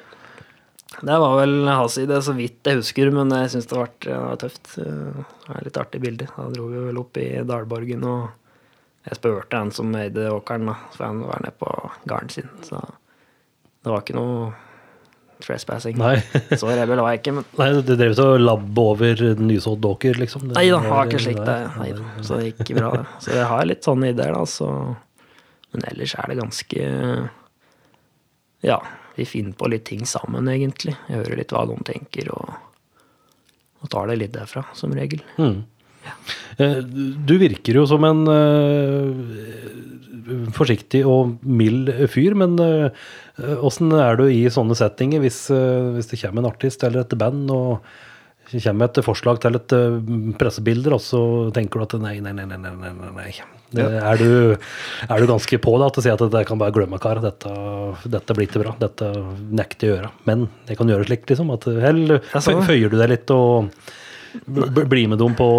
[0.99, 4.39] Det var vel hans idé, så vidt jeg husker, men jeg syns det, det, var
[4.41, 4.73] tøft.
[4.75, 6.27] Det er litt artig bilde.
[6.35, 10.75] Da dro vi vel opp i Dalborgen, og jeg spurte en som eide åkeren, da,
[10.97, 11.71] for han var nede på
[12.09, 12.51] gården sin.
[12.67, 14.51] Så det var ikke noe
[15.45, 15.99] trespassing.
[16.01, 16.17] Nei.
[16.61, 17.35] så rebel var jeg ikke.
[17.39, 17.49] Men...
[17.61, 20.49] Nei, Du drev og labba over nysådd åker, liksom?
[20.53, 21.51] nei da, har ikke slikt.
[21.79, 22.15] Nei, da.
[22.27, 22.93] Så det gikk bra.
[23.25, 24.45] Så jeg har litt sånne ideer, da.
[24.49, 24.71] Så...
[25.75, 26.85] Men ellers er det ganske
[28.65, 28.79] Ja,
[29.19, 30.97] vi finner på litt ting sammen, egentlig.
[31.09, 32.55] Jeg hører litt hva de tenker, og,
[33.83, 35.23] og tar det litt derfra, som regel.
[35.37, 35.61] Mm.
[36.07, 36.15] Ja.
[36.65, 36.79] Eh,
[37.29, 39.11] du virker jo som en uh,
[40.57, 42.59] forsiktig og mild fyr, men
[43.59, 47.05] åssen uh, er du i sånne settinger hvis, uh, hvis, det kommer en artist eller
[47.05, 47.91] et band og
[48.49, 49.77] kommer et forslag til et
[50.41, 51.21] pressebilder, og så
[51.53, 53.31] tenker du at nei, nei, nei, nei, nei, nei.
[53.69, 54.01] Det, ja.
[54.15, 54.55] er, du,
[55.05, 57.21] er, du, ganske på da, til å si at jeg kan bare glemme, kar.
[57.21, 57.53] Dette,
[58.09, 58.73] dette blir ikke bra.
[58.81, 59.11] Dette
[59.53, 60.13] nekter jeg å gjøre.
[60.29, 61.53] Men jeg kan gjøre slik, liksom.
[61.53, 62.25] At, eller
[62.65, 63.69] føyer du deg litt og
[64.47, 65.51] blir med dem på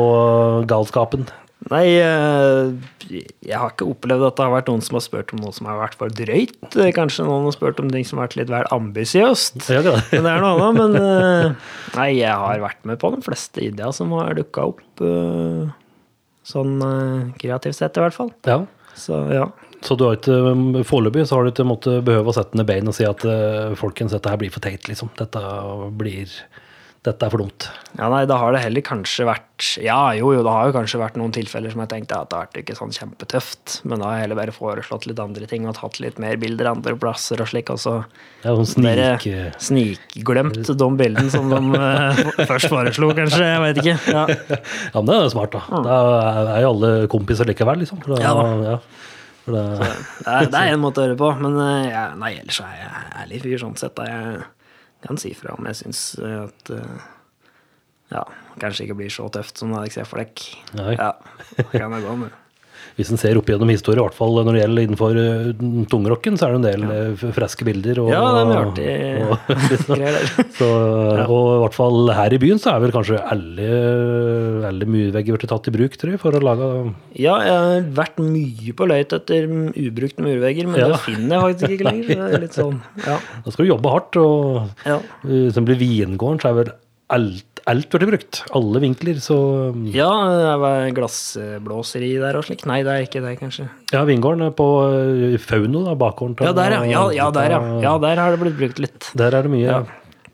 [0.69, 1.27] galskapen?
[1.67, 2.69] Nei, eh,
[3.43, 5.67] jeg har ikke opplevd at det har vært noen som har spurt om noe som
[5.67, 6.55] har vært for drøyt.
[6.95, 9.67] Kanskje noen har spurt om ting som har vært litt vel ambisiøst.
[9.67, 9.97] Ja, det.
[10.13, 10.79] det er noe annet.
[10.79, 14.85] Men eh, nei, jeg har vært med på de fleste ideer som har dukka opp.
[15.03, 15.67] Eh,
[16.47, 16.79] sånn
[17.41, 18.31] kreativt sett, i hvert fall.
[18.47, 18.63] Ja.
[18.97, 19.49] Så ja.
[19.83, 22.87] Så du har ikke, foreløpig så har du ikke måttet behøve å sette ned bein
[22.91, 23.21] og si at
[23.79, 25.11] folkens, dette her blir for teit, liksom.
[25.19, 25.43] Dette
[25.95, 26.33] blir
[27.07, 27.65] dette er for dumt.
[27.95, 30.99] Ja, nei, da har det heller kanskje vært Ja, jo, jo, det har jo kanskje
[30.99, 34.09] vært noen tilfeller som jeg tenkte at det har vært ikke sånn kjempetøft, men da
[34.09, 37.39] har jeg heller bare foreslått litt andre ting og tatt litt mer bilder andre plasser
[37.39, 37.95] og slik, og så
[38.43, 39.27] dere snik...
[39.63, 43.47] snikglemt de bildene som de eh, først foreslo, kanskje.
[43.47, 43.97] Jeg vet ikke.
[44.11, 44.27] Ja.
[44.93, 45.81] Ja, men det er smart, da.
[45.85, 45.97] Da
[46.57, 48.03] er jo alle kompiser likevel, liksom.
[48.05, 48.47] Da, Ja da.
[48.73, 48.77] ja.
[49.49, 52.73] Det, Det er, det en måte å høre på, men ja, jeg, nei, ellers er
[52.77, 53.95] jeg ærlig fyr sånn sett.
[53.97, 54.41] Da jeg
[55.05, 57.07] kan si fra om jeg syns at eh,
[58.11, 58.23] ja,
[58.59, 60.45] kanskje ikke blir så tøft som det hadde sett for deg.
[60.97, 61.13] Ja,
[61.71, 62.37] kan jeg gå med.
[62.97, 66.37] Hvis en ser opp gjennom historie, i hvert fall når det gjelder innenfor uh, tungrocken,
[66.39, 67.31] så er det en del ja.
[67.35, 68.01] freske bilder.
[68.03, 68.87] Og, Ja, det er mye artig
[69.29, 70.17] og- der.
[70.59, 70.67] Så,
[71.29, 73.69] og i hvert fall her i byen så er vel kanskje alle,
[74.69, 76.69] alle murvegger blitt tatt i bruk, tror jeg, for å lage
[77.19, 80.91] Ja, jeg har vært mye på løyt etter ubrukte murvegger, men Ja.
[80.93, 82.11] det finner jeg faktisk ikke lenger.
[82.25, 83.17] Det er litt sånn, ja.
[83.45, 84.99] Da skal du jobbe hardt, og Ja,
[85.55, 86.71] som blir vingården, så er vel
[87.09, 88.41] alt, alt blir brukt.
[88.57, 89.37] Alle vinkler, så
[89.93, 92.65] ja det var glassblåseri der og slik.
[92.69, 93.67] Nei, det er ikke det, kanskje.
[93.93, 96.83] Ja, vingården er på uh, Fauno, da, bakgården til Ja, der, ja.
[96.89, 97.61] Ja, ja, der, ja.
[97.85, 99.09] ja, der har det blitt brukt litt.
[99.19, 99.65] Der er det mye.
[99.67, 99.81] Ja.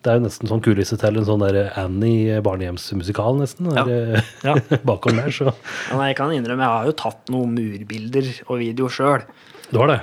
[0.05, 3.71] Det er jo nesten sånn kulisse til en sånn der Annie barnehjemsmusikal, nesten.
[3.73, 4.53] Der, Ja.
[4.91, 8.59] bakgården der, så Ja, nei, jeg kan innrømme, jeg har jo tatt noen murbilder og
[8.61, 9.25] video sjøl.
[9.71, 10.01] Du har det.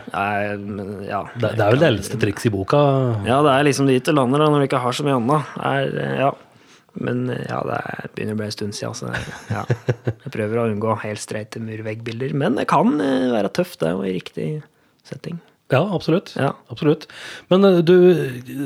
[1.06, 2.80] Ja, Det, det er vel det eldste triks i boka.
[3.28, 5.52] ja, det er liksom dit det lander da, når du ikke har så mye annet.
[5.62, 6.32] Er, ja.
[7.00, 8.96] Men ja, det er, begynner å bli en stund siden.
[8.98, 9.12] Så
[9.52, 9.62] ja.
[10.10, 12.34] Jeg prøver å unngå helt streite murveggbilder.
[12.36, 14.48] Men det kan eh, være tøft, det, og i riktig
[15.08, 15.40] setting.
[15.72, 16.34] Ja, absolutt.
[16.36, 16.52] Ja.
[16.68, 17.06] absolutt.
[17.52, 17.96] Men eh, du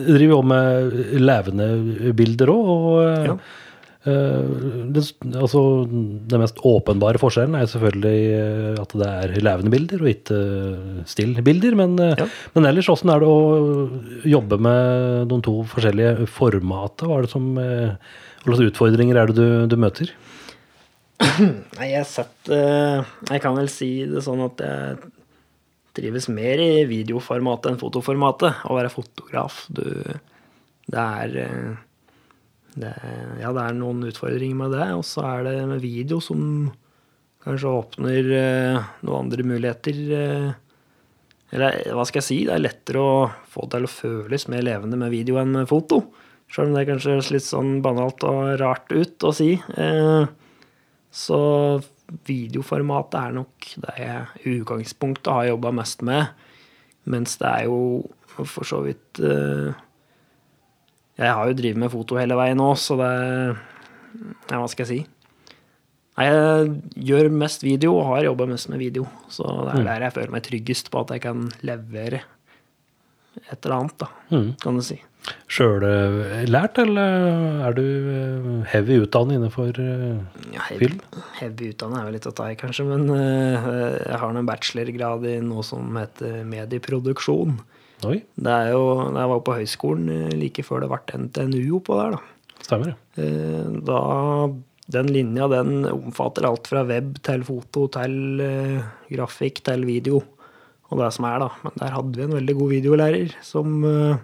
[0.09, 1.71] driver jo med levende
[2.19, 3.39] bilder òg, og eh, Ja.
[4.07, 4.51] Eh,
[4.95, 5.03] det,
[5.37, 10.39] altså, den mest åpenbare forskjellen er selvfølgelig eh, at det er levende bilder og ikke
[11.11, 11.77] still-bilder.
[11.79, 12.29] Men, eh, Ja.
[12.55, 13.91] men ellers, åssen er det å
[14.25, 17.07] jobbe med de to forskjellige formater?
[17.11, 17.97] Hva er det som eh,
[18.47, 20.13] Hva slags utfordringer er det du, du møter?
[21.79, 24.99] Nei, jeg setter, eh, Jeg kan vel si det sånn at jeg
[25.97, 28.59] trives mer i videoformatet enn fotoformatet.
[28.69, 29.83] Å være fotograf, du
[30.87, 31.71] Det er eh,
[32.77, 32.93] det,
[33.41, 34.87] Ja, det er noen utfordringer med det.
[34.97, 36.71] Og så er det med video som
[37.47, 39.99] kanskje åpner eh, noen andre muligheter.
[40.19, 40.53] eh,
[41.57, 42.39] Eller hva skal jeg si?
[42.49, 43.19] Det er lettere å
[43.53, 46.03] få det til å føles mer levende med video enn med foto.
[46.53, 49.53] Selv om det kanskje høres litt sånn banalt og rart ut å si.
[49.55, 50.27] Eh,
[51.17, 51.41] så
[52.27, 56.29] videoformatet er nok det jeg i utgangspunktet har jobba mest med.
[57.07, 57.79] Mens det er jo
[58.37, 59.75] for så vidt eh,
[61.17, 63.11] Jeg har jo drevet med foto hele veien nå, så det
[64.51, 65.01] Ja, hva skal jeg si?
[66.17, 66.71] Jeg
[67.11, 69.05] gjør mest video og har jobba mest med video.
[69.29, 72.23] Så det er der jeg føler meg tryggest på at jeg kan levere
[73.53, 74.55] et eller annet, da, Mm.
[74.63, 74.97] kan du si.
[75.51, 80.17] Sjøllært, eller er du eh, heavy utdannet innenfor ja,
[80.55, 81.01] Ja, Film?
[81.41, 83.69] Heavy utdannet er vel litt å ta i, kanskje, men eh,
[84.07, 87.59] jeg har en bachelorgrad i noe som heter medieproduksjon.
[88.05, 91.79] Oi, Det er jo, da jeg var på høyskolen eh, like før det ble NTNU
[91.79, 92.21] oppå der, da.
[92.61, 93.25] stemmer det.
[93.25, 94.01] Eh, Da
[94.93, 100.21] Den linja den omfatter alt fra web til foto til uh, grafikk til video.
[100.93, 101.49] Og det som er, da.
[101.65, 104.15] Men der hadde vi en veldig god videolærer som uh,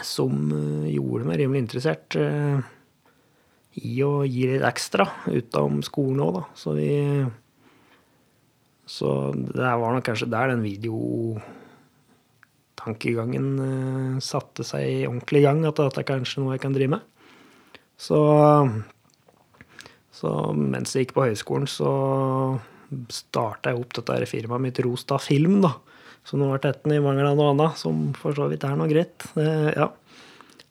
[0.00, 2.16] som uh, gjorde meg rimelig interessert
[3.76, 6.44] i å gi litt ekstra utenom skolen òg, da.
[6.56, 6.88] Så vi
[8.88, 11.60] Så det var nok kanskje der den videotankegangen
[12.88, 17.08] eh, satte seg ordentlig i gang, at dette er kanskje noe jeg kan drive med.
[18.02, 18.18] Så,
[20.10, 21.90] så mens jeg gikk på høyskolen, så
[23.12, 25.76] starta jeg opp dette firmaet mitt Rostad Film, da.
[26.26, 28.90] Som nå har tatt i mangel av noe annet, som for så vidt er noe
[28.90, 29.26] greit.
[29.38, 29.90] Eh, ja.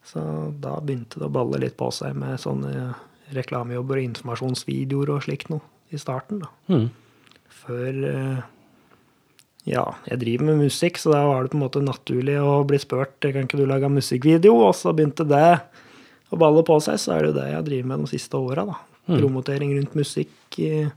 [0.08, 0.22] Så
[0.60, 2.92] da begynte det å balle litt på seg med sånne
[3.36, 6.52] reklamejobber og informasjonsvideoer og slikt noe i starten, da.
[6.72, 6.88] Mm.
[7.62, 8.42] Før eh,
[9.70, 12.80] Ja, jeg driver med musikk, så da var det på en måte naturlig å bli
[12.82, 15.60] spurt kan ikke du lage en musikkvideo, og så begynte det
[16.32, 18.66] å balle på seg, så er det jo det jeg driver med de siste åra,
[19.10, 19.18] Mm.
[19.18, 20.92] Promotering rundt musikk, eh,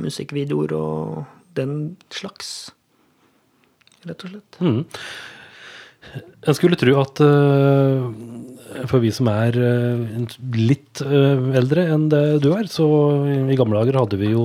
[0.00, 2.72] musikkvideoer og den slags,
[4.08, 4.58] rett og slett.
[4.60, 4.86] Mm.
[6.42, 8.30] Jeg skulle tro at eh,
[8.88, 10.22] for vi som er eh,
[10.56, 12.86] litt eh, eldre enn det du er, så
[13.52, 14.42] i gamle dager hadde vi jo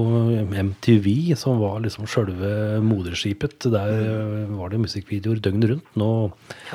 [0.52, 1.08] MTV,
[1.40, 3.70] som var liksom sjølve moderskipet.
[3.74, 3.94] Der
[4.52, 5.88] var det musikkvideoer døgnet rundt.
[6.00, 6.12] Nå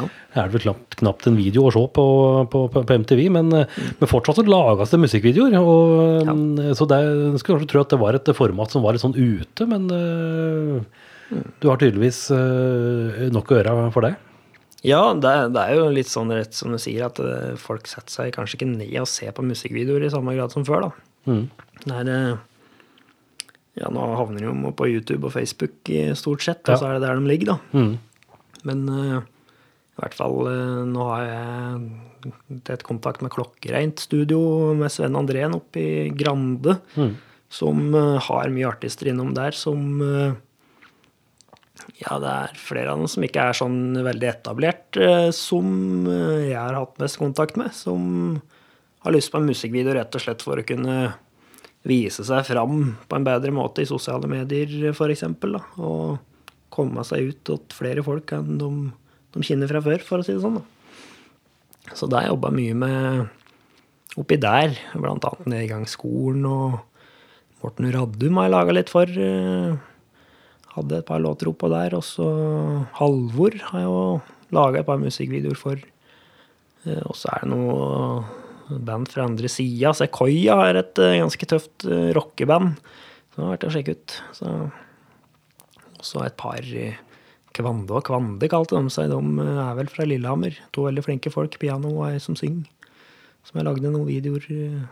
[0.00, 2.06] er det vel knapt, knapt en video å se på,
[2.52, 5.58] på, på, MTV, men, men fortsatt så lages det musikkvideoer.
[5.60, 6.36] Og, ja.
[6.78, 9.68] Så en skulle kanskje tro at det var et format som var litt sånn ute,
[9.70, 12.26] men eh, du har tydeligvis
[13.32, 14.16] nok å gjøre for det.
[14.82, 18.10] Ja, det det er jo litt sånn rett som du sier, at eh, folk setter
[18.10, 20.90] seg kanskje ikke ned og ser på musikkvideoer i samme grad som før, da.
[21.30, 21.44] Mm.
[21.84, 22.40] Det er, eh,
[23.78, 26.98] ja, nå havner de jo på YouTube og Facebook i stort sett, og så er
[26.98, 27.58] det der de ligger, da.
[27.78, 27.92] Mm.
[28.66, 30.36] Men uh, i hvert fall
[30.90, 37.14] nå har jeg tett kontakt med Klokkereint studio med Sven Andrén oppe i Grande, Mm.
[37.52, 39.98] som har mye artister innom der som
[42.00, 46.48] Ja, det er flere av dem som ikke er sånn veldig etablert, eh, som eh,
[46.48, 48.40] jeg har hatt mest kontakt med, som
[49.04, 50.96] har lyst på en musikkvideo rett og slett for å kunne
[51.86, 55.26] vise seg fram på en bedre måte i sosiale medier, f.eks.
[55.82, 56.18] Og
[56.72, 58.70] komme seg ut til flere folk enn de,
[59.34, 60.60] de kjenner fra før, for å si det sånn.
[60.62, 61.92] Da.
[61.98, 66.80] Så det har jeg jobba mye med oppi der, annet Nedgangsskolen og
[67.62, 69.10] Morten Raddum har jeg laga litt for.
[70.72, 71.94] Eh, Hadde et par låter oppå der.
[71.94, 72.26] Og så
[72.96, 74.20] Halvor har jeg jo
[74.52, 75.76] laga et par musikkvideoer for.
[76.86, 78.24] Eh, Og så er det noe
[78.82, 79.92] band fra andre sida.
[79.92, 82.16] Sequoia er et eh, ganske tøft rockeband.
[82.16, 83.00] rockeband
[83.32, 84.18] som har vært å sjekke ut.
[84.36, 84.50] Så
[86.02, 86.98] og så et par eh,
[87.54, 89.12] Kvande og Kvande kalte de seg.
[89.12, 90.56] De eh, er vel fra Lillehammer.
[90.74, 91.56] To veldig flinke folk.
[91.62, 92.66] Piano og ei som synger.
[93.46, 94.82] Som jeg lagde noen videoer eh.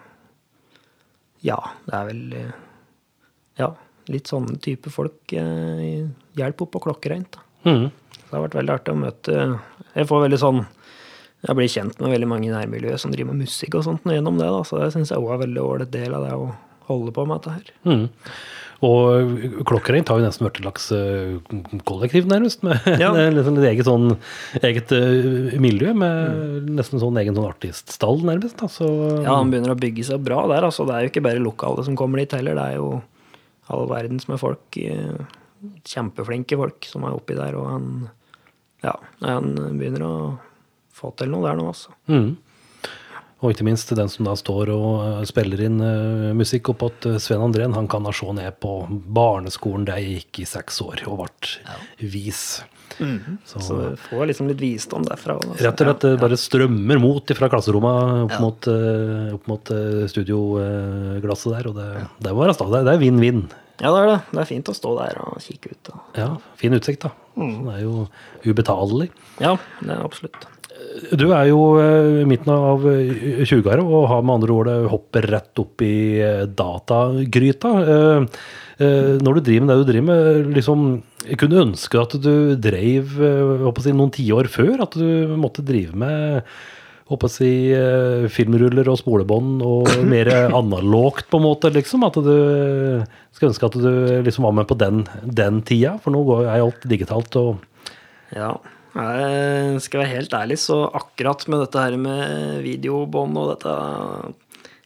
[1.44, 2.56] Ja, det er vel eh,
[3.60, 3.72] Ja,
[4.12, 5.18] litt sånne type folk.
[5.32, 6.06] eh,
[6.38, 7.36] Hjelp opp på klokkereint.
[7.64, 7.90] Mm.
[7.90, 9.34] Det har vært veldig artig å møte
[9.96, 10.60] Jeg får veldig sånn
[11.44, 14.38] Jeg blir kjent med veldig mange i nærmiljøet som driver med musikk og sånt gjennom
[14.38, 14.46] det.
[14.48, 16.50] da, Så det syns jeg òg er veldig ålreit del av det å
[16.90, 17.70] holde på med dette her.
[17.86, 18.08] Mm.
[18.80, 22.62] Og Klokkereint har jo nesten vært et slags eh, kollektiv, nærmest.
[22.64, 23.10] Med Ja.
[23.36, 24.14] liksom et eget, sånn,
[24.62, 28.56] eget eh, miljø, med nesten sånn egen sånn artiststall, nærmest.
[28.62, 28.68] Da.
[28.72, 28.88] Så,
[29.24, 30.64] Ja, han begynner å bygge seg bra der.
[30.70, 32.56] altså Det er jo ikke bare lokale som kommer dit heller.
[32.56, 33.02] Det er jo
[33.70, 34.76] all verdens med folk.
[34.76, 35.36] eh,
[35.84, 37.56] Kjempeflinke folk som er oppi der.
[37.60, 37.90] Og han
[38.84, 40.14] ja, han begynner å
[40.96, 41.92] få til noe der nå, altså.
[42.08, 42.30] Mm.
[43.40, 47.06] Og ikke minst den som da står og eh, spiller inn uh, musikk opp at
[47.08, 48.74] eh, Sven Andrén, han kan da se ned på
[49.16, 52.60] barneskolen der jeg gikk i seks år og ble vis.
[53.48, 55.38] Så, Så du får liksom litt visdom derfra.
[55.38, 55.64] også, altså.
[55.64, 56.20] rett og slett Ja, ja.
[56.20, 58.40] bare strømmer mot fra klasserommet opp Ja.
[58.44, 58.68] mot,
[59.38, 59.72] opp mot
[60.12, 61.88] studioglasset der, og det,
[62.20, 62.74] det stas.
[62.74, 63.46] Det er vinn-vinn.
[63.80, 64.18] Ja, det er det.
[64.34, 65.82] Det er fint å stå der og kikke ut.
[65.88, 65.98] Da.
[66.18, 66.28] Ja,
[66.60, 67.14] fin utsikt, da.
[67.40, 67.54] Mm.
[67.54, 68.08] Så Det er jo
[68.44, 69.08] ubetalelig.
[69.40, 70.44] Ja, det er absolutt.
[71.16, 74.86] Du er jo eh, i midten av eh, 20-åra og har med andre ord eh,
[74.92, 77.70] hoppet rett opp i eh, datagryta.
[77.94, 78.26] Eh,
[78.84, 80.84] eh, Når du driver med det du driver med, liksom,
[81.26, 84.76] jeg kunne ønske at du drev eh, si, noen tiår før.
[84.86, 86.42] At du måtte drive med
[87.10, 91.72] håper å si, eh, filmruller og spolebånd og mer analogt, på en måte.
[91.74, 93.02] liksom, At du
[93.34, 95.96] skulle ønske at du liksom var med på den, den tida.
[96.04, 97.34] For nå går- er jo alt digitalt.
[97.36, 97.58] og
[98.36, 98.52] Ja.
[98.90, 103.74] Jeg skal være helt ærlig, så akkurat med dette her med videobånd og dette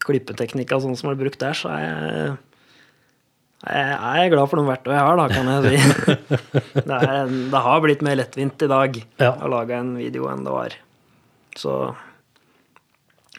[0.04, 2.34] klippeteknikka sånn som er brukt der, så er jeg
[3.64, 5.76] jeg er glad for de verktøyene jeg har, da, kan jeg si.
[6.90, 9.30] Det, er, det har blitt mer lettvint i dag Ja.
[9.40, 10.74] å lage en video enn det var.
[11.56, 11.72] Så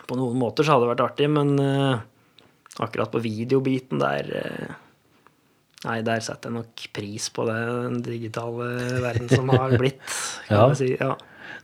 [0.09, 2.01] på noen måter så hadde det vært artig, men eh,
[2.81, 4.73] akkurat på videobiten der eh,
[5.85, 8.65] Nei, der setter jeg nok pris på det, den digitale
[9.05, 9.99] verden som har blitt.
[10.49, 10.63] Kan Ja.
[10.77, 10.89] si.
[10.99, 11.13] Ja.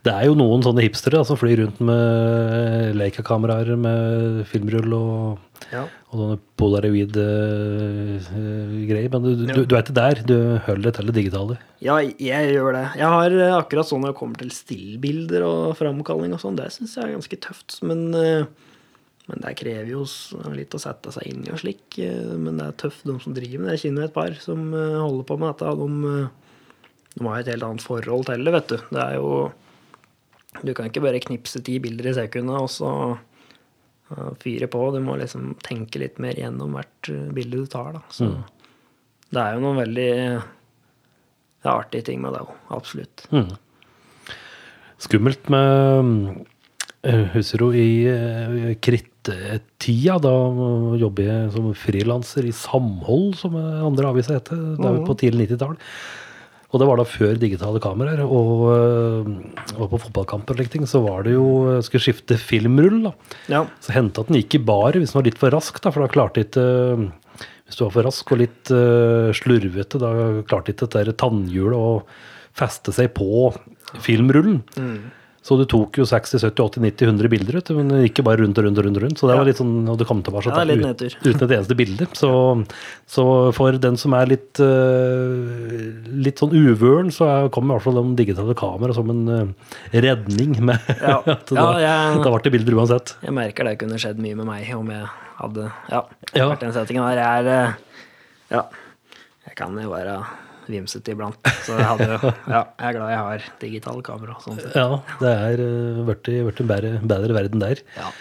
[0.02, 5.38] Det er jo noen sånne hipstere da, som flyr rundt med Leica-kameraer med filmrull og,
[5.70, 5.84] Ja.
[6.10, 9.08] og sånne polaroid-greier.
[9.12, 10.14] Men du, du, du er ikke der.
[10.26, 10.34] Du
[10.66, 11.58] holder deg til det digitale.
[11.82, 12.84] ja, jeg gjør det.
[12.98, 16.68] Jeg har eh, akkurat sånn når det kommer til stillbilder og framkalling og sånn, det
[16.74, 17.70] syns jeg er ganske tøft.
[17.86, 18.44] Men, eh,
[19.30, 20.02] men det krever jo
[20.56, 21.98] litt å sette seg inn i og slik.
[22.02, 23.76] eh, Men det er tøft, de som driver med det.
[23.78, 25.74] Jeg kjenner et par som eh, holder på med dette.
[25.78, 26.30] De, eh,
[27.18, 28.78] de har et helt annet forhold til det, vet du.
[28.90, 29.52] Det er jo
[30.62, 33.18] Du kan ikke bare knipse ti bilder i sekundet og så
[34.42, 34.80] fyre på.
[34.92, 38.02] Du må liksom tenke litt mer gjennom hvert bilde du tar, da.
[38.12, 38.26] Så
[39.32, 40.10] det er jo noen veldig
[41.62, 42.52] det er artige ting med det òg.
[42.74, 43.24] Absolutt.
[43.30, 43.52] Mm.
[45.02, 46.44] Skummelt med
[47.06, 47.68] eh, Husker du
[49.30, 50.18] i tida.
[50.22, 50.32] Da
[51.00, 54.58] jobber jeg som frilanser i Samhold, som eh, andre aviser heter.
[54.78, 55.78] Det er jo på tidlig 90-tall.
[56.72, 58.22] Og det var da før digitale kameraer.
[58.24, 63.02] Og, eh, og på fotballkamper og ting, så var det jo eh, Skulle skifte filmrull,
[63.08, 63.14] da.
[63.52, 63.64] Ja.
[63.84, 66.04] Så hendte at den gikk i baret hvis den var litt for rask, da, for
[66.04, 66.66] da klarte ikke
[67.66, 70.12] Hvis du var for rask og litt uh, slurvete, da
[70.44, 71.92] klarte ikke dette tannhjulet å
[72.52, 73.48] feste seg på
[74.04, 74.58] filmrullen.
[75.42, 78.58] Så du tok jo 60, 70, 80, 90, 100 bilder ut, men ikke bare rundt
[78.60, 79.00] og rundt og rundt.
[79.02, 79.18] rundt.
[79.18, 81.42] Så det var litt sånn, og du kom tilbake Ja, det er litt ut- uten
[81.48, 82.06] et eneste bilde.
[82.14, 82.30] Så,
[83.10, 83.24] så
[83.56, 87.98] for den som er litt, eh, litt sånn uvøren, så kom kommer i hvert fall
[88.14, 91.18] de digitale kamera som en eh, redning med Ja.
[91.34, 93.14] at Ja, jeg- da ble det bilder uansett.
[93.22, 95.06] Jeg merker det kunne skjedd mye med meg om jeg
[95.42, 96.02] hadde ja,
[96.34, 96.48] Ja.
[96.50, 97.18] vært den settingen der.
[97.22, 97.72] Jeg er eh,
[98.52, 98.62] Ja.
[99.46, 100.20] Jeg kan jo være
[100.70, 101.38] vimsete iblant.
[101.66, 102.06] Så jeg hadde
[102.54, 104.36] Ja, jeg er glad jeg har digital kamera.
[104.44, 104.60] Sånn.
[104.74, 105.64] Ja, det er
[106.06, 107.82] blitt en bedre, bedre verden der.
[107.96, 108.12] Ja.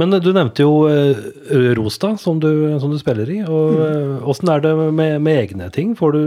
[0.00, 2.50] Men eh, du nevnte jo Rosta Rostad, som du,
[2.82, 3.40] som du spiller i.
[3.44, 4.54] og Åssen mm.
[4.54, 5.94] er det med, med egne ting?
[5.98, 6.22] Får du,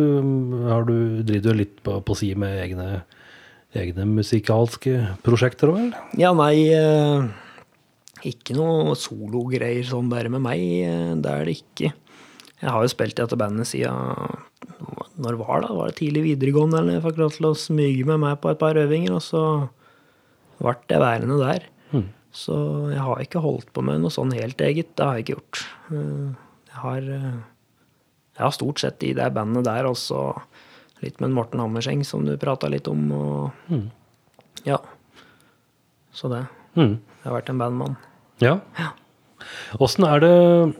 [0.70, 2.90] har du, driver du litt på, på si med egne,
[3.78, 6.12] egne musikalske prosjekter òg, eller?
[6.20, 7.26] Ja, nei eh,
[8.30, 10.64] Ikke noe sologreier sånn bare med meg.
[10.86, 11.94] eh, Det er det ikke.
[12.64, 14.38] Jeg har jo spilt i dette bandet siden
[15.22, 15.70] Når var det?
[15.78, 16.80] Var det tidlig videregående?
[16.80, 19.42] Eller jeg fikk lov til å smyge med meg på et par øvinger, og så
[20.60, 21.68] ble jeg værende der.
[21.94, 22.08] Mm.
[22.34, 22.56] Så
[22.90, 24.96] jeg har ikke holdt på med noe sånn helt eget.
[24.98, 25.66] Det har jeg ikke gjort.
[25.92, 26.32] Eh,
[26.74, 27.36] Jeg har, eh,
[28.34, 30.34] jeg har stort sett i det bandet der også
[31.04, 33.12] litt med Morten Hammerseng, som du prata litt om.
[33.12, 33.92] og Mm.
[34.66, 34.78] ja.
[36.12, 36.48] Så det.
[36.76, 36.98] Mm.
[37.24, 37.96] Jeg har vært en bandmann.
[38.42, 38.60] Ja.
[39.80, 40.76] Åssen er det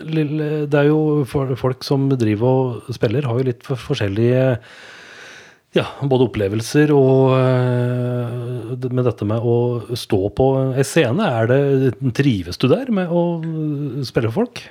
[0.00, 2.46] Det er jo folk som driver
[2.86, 4.44] og spiller, har jo litt for forskjellige
[5.76, 11.26] ja, både opplevelser og eh, med dette med å stå på en scene.
[11.26, 13.24] Er det, trives du der med å
[14.06, 14.62] spille for folk?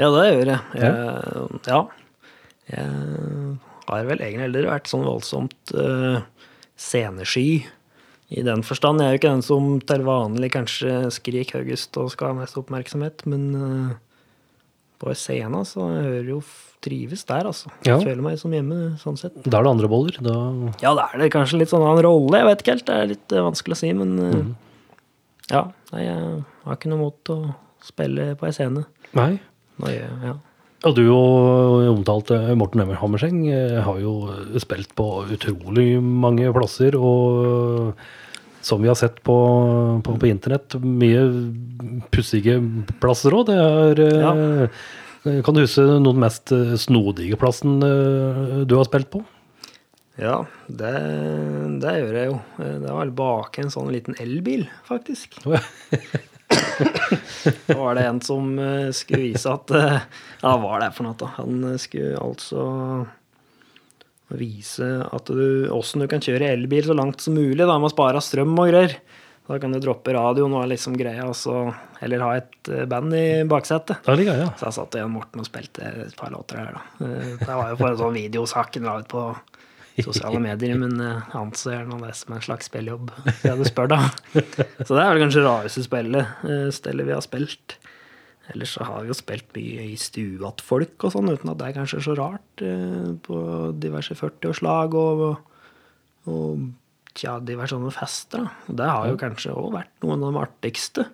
[0.00, 0.60] Ja, det gjør jeg.
[0.80, 1.82] jeg ja.
[2.70, 2.86] Jeg
[3.90, 6.22] har vel egentlig heller vært sånn voldsomt uh,
[6.78, 7.64] scenesky
[8.30, 9.02] i den forstand.
[9.02, 12.58] Jeg er jo ikke den som til vanlig kanskje skriker høyest og skal ha mest
[12.60, 13.50] oppmerksomhet, men
[15.00, 16.40] eh, på scenen så jeg hører jo
[16.80, 17.68] trives der, altså.
[17.84, 17.98] Ja.
[17.98, 19.34] Jeg føler meg som hjemme, sånn sett.
[19.44, 20.16] Da er det andre boller.
[20.24, 20.34] Da,
[20.80, 22.86] Ja, da er det kanskje litt sånn annen en rolle, jeg vet ikke helt.
[22.88, 24.54] Det er litt eh, vanskelig å si, men eh, Mhm.
[25.50, 25.64] ja.
[25.92, 28.84] Nei, jeg har ikke noe mot å spille på ei scene.
[29.14, 29.40] nei.
[29.80, 30.34] Nå jeg, ja.
[30.84, 36.96] Og du og omtalte Morten Emmer Hammerseng eh, har jo spilt på utrolig mange plasser,
[36.96, 37.94] og
[38.60, 39.36] som vi har sett på,
[40.04, 41.22] på, på internett, mye
[42.12, 42.58] pussige
[43.00, 43.50] plasser òg.
[43.50, 49.10] Det er eh, Kan du huske noen mest eh, snodige plassen eh, du har spilt
[49.12, 49.22] på?
[50.20, 50.90] Ja, det,
[51.80, 52.40] det gjør jeg jo.
[52.58, 55.40] Det var bak en sånn liten elbil, faktisk.
[56.50, 58.48] Da var det en som
[58.96, 60.00] skulle vise at Ja,
[60.42, 61.14] hva var det for noe?
[61.18, 61.28] da?
[61.36, 62.64] Han skulle altså
[64.38, 67.94] vise at du, åssen du kan kjøre elbil så langt som mulig da, med å
[67.94, 68.94] spare strøm og greier.
[69.50, 73.16] Da kan du droppe radioen og liksom greia, og så heller ha et eh, band
[73.18, 73.98] i baksetet.
[74.06, 74.50] Da ligger ja.
[74.60, 76.84] Så jeg satt igjen Morten og spilte et par låter her, da.
[77.08, 79.24] Eh, Det var jo bare en sånn videosak han la ut på
[80.06, 83.10] sosiale medier, men jeg han ser nå det som en slags spillejobb,
[83.42, 83.98] det du spør, da.
[84.86, 87.80] Så det er vel kanskje det rareste spillet, eh, stellet vi har spilt.
[88.50, 91.60] Ellers så har vi jo spilt mye i stua til folk og sånn, uten at
[91.60, 92.64] det er kanskje så rart.
[92.64, 93.38] eh, På
[93.76, 95.24] diverse 40-årslag og,
[96.30, 96.66] og
[97.14, 98.44] tja, diverse sånne fester.
[98.44, 98.76] da.
[98.82, 101.06] Det har jo kanskje òg vært noen av de artigste.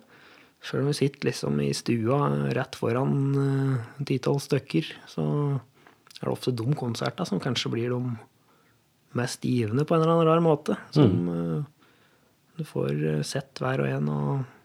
[0.65, 2.17] Sjøl om vi sitter liksom i stua
[2.57, 3.13] rett foran
[4.07, 5.23] ti-tolv stykker, så
[6.17, 8.17] er det ofte de konserter som kanskje blir de
[9.17, 10.77] mest givende på en eller annen rar måte.
[10.95, 11.65] Som mm.
[12.57, 14.56] du får eh, sett hver og en, og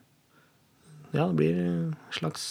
[1.13, 2.45] ja, det blir en slags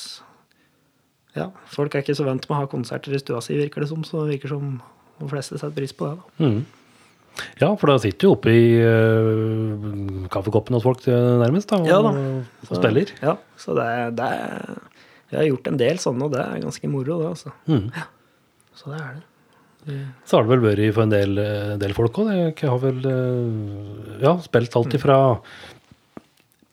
[1.35, 3.89] Ja, folk er ikke så vant med å ha konserter i stua si, virker det
[3.91, 4.77] som, så det virker som
[5.21, 6.19] de fleste setter pris på det.
[6.19, 6.47] da.
[6.49, 6.61] Mm.
[7.61, 11.87] Ja, for da sitter jo oppe i uh, kaffekoppen hos folk eh, nærmest, da, og,
[11.87, 12.11] Ja da.
[12.67, 13.13] og spiller.
[13.23, 13.87] Ja, så det,
[14.19, 14.73] det er
[15.31, 17.53] Vi har gjort en del sånne, og det er ganske moro, det, altså.
[17.71, 17.85] Mm.
[18.75, 19.99] Så det er det.
[20.27, 22.33] Så har det vel vært for en del, eh, del folk òg.
[22.35, 22.99] Jeg har vel
[24.21, 25.21] ja, spilt alt ifra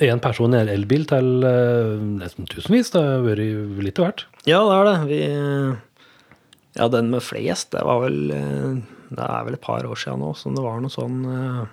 [0.05, 2.93] én person i en elbil til eh, nesten tusenvis.
[2.95, 3.43] Det har vært
[3.83, 4.25] litt av hvert.
[4.47, 4.99] Ja, det er det.
[5.11, 5.21] Vi
[6.79, 8.77] Ja, den med flest, det var vel eh,
[9.11, 11.65] Det er vel et par år siden nå som det var noe sånn eh,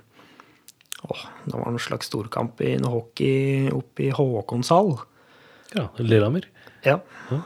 [1.06, 4.96] Åh, det var noen slags storkamp i noe hockey oppe i Håkonshall.
[5.76, 6.48] Ja, Lillehammer.
[6.86, 6.96] Ja,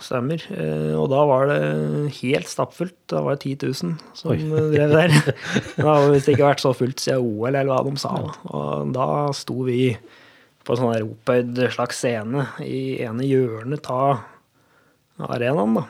[0.04, 0.40] stemmer.
[0.54, 1.58] Eh, Og da var det
[2.22, 2.96] helt stappfullt.
[3.12, 4.38] Da var det 10 000 som Oi.
[4.72, 5.12] drev der.
[5.76, 8.14] Det har visst ikke vært så fullt siden OL, eller hva de sa.
[8.48, 9.90] Og da sto vi
[10.70, 14.20] på en sånn opphøyd slags scene i ene hjørnet av
[15.26, 15.88] arenaen, da.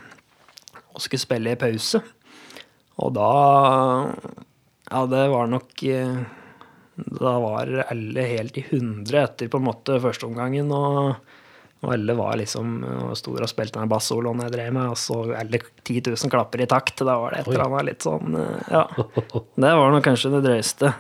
[0.96, 2.00] Og skulle spille i pause.
[3.04, 3.32] Og da
[4.89, 6.22] Ja, det var nok eh,
[6.96, 10.72] Da var alle helt i hundre etter på en måte førsteomgangen.
[10.72, 11.12] Og,
[11.84, 12.80] og alle var liksom
[13.20, 16.72] Store og spilte den bassoloen jeg drev med, og så alle 10 000 klapper i
[16.72, 17.04] takt.
[17.04, 18.88] Da var det et eller annet litt sånn eh, Ja.
[18.96, 20.96] Det var nok kanskje det drøyeste.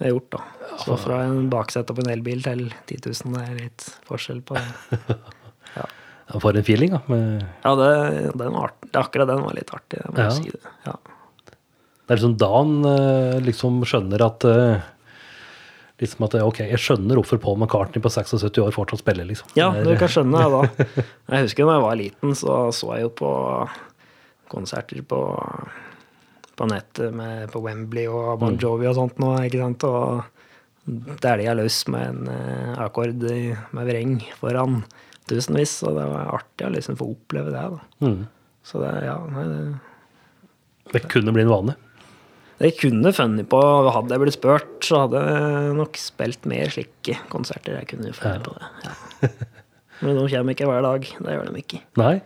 [0.00, 0.76] Jeg er gjort, da.
[0.80, 4.56] Så fra en baksete på en elbil til 10 000, det er litt forskjell på
[4.58, 5.18] det.
[6.30, 7.00] Ja, For en feeling, da.
[7.10, 7.88] Med, Ja, det,
[8.38, 10.30] den var, akkurat den var litt artig, jeg må Ja.
[10.30, 10.60] si det.
[10.86, 10.94] Ja.
[11.50, 14.88] det er liksom da han eh, liksom skjønner at eh,
[16.00, 19.50] Liksom at eh, ok, jeg skjønner hvorfor Paul McCartney på 76 år fortsatt spiller, liksom.
[19.58, 21.02] Ja, du kan skjønne det da.
[21.34, 23.32] Jeg husker da jeg var liten, så så jeg jo på
[24.48, 25.18] konserter på,
[26.60, 29.86] på nettet med, på Wembley og Bon Jovi og sånt nå, ikke sant?
[29.88, 34.82] Og dælja løs med en eh, akkord med vreng foran
[35.30, 38.06] tusenvis, og det var artig å liksom få oppleve det, da.
[38.06, 38.24] Mm.
[38.66, 39.60] Så det, ja, nei, det
[40.90, 41.76] Det kunne bli en vane.
[42.60, 43.60] Det kunne funnet på,
[43.94, 47.78] hadde jeg blitt spurt, så hadde jeg nok spilt mer slike konserter.
[47.78, 48.68] Jeg kunne jo funnet på det.
[48.84, 49.30] Ja.
[50.02, 51.06] Men de kommer ikke hver dag.
[51.08, 51.80] Det gjør de ikke.
[52.00, 52.18] Nei.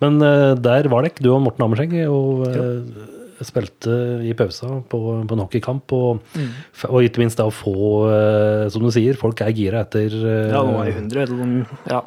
[0.00, 3.12] Men eh, der var dere, du og Morten Ammerseng, og eh,
[3.42, 5.94] spilte i pausa på, på en hockeykamp.
[5.96, 6.50] Og, mm.
[6.90, 7.76] og ikke minst det å få,
[8.10, 11.24] eh, som du sier, folk er gira etter eh, Ja, nå var jeg 100.
[11.24, 12.04] vet du, Ja.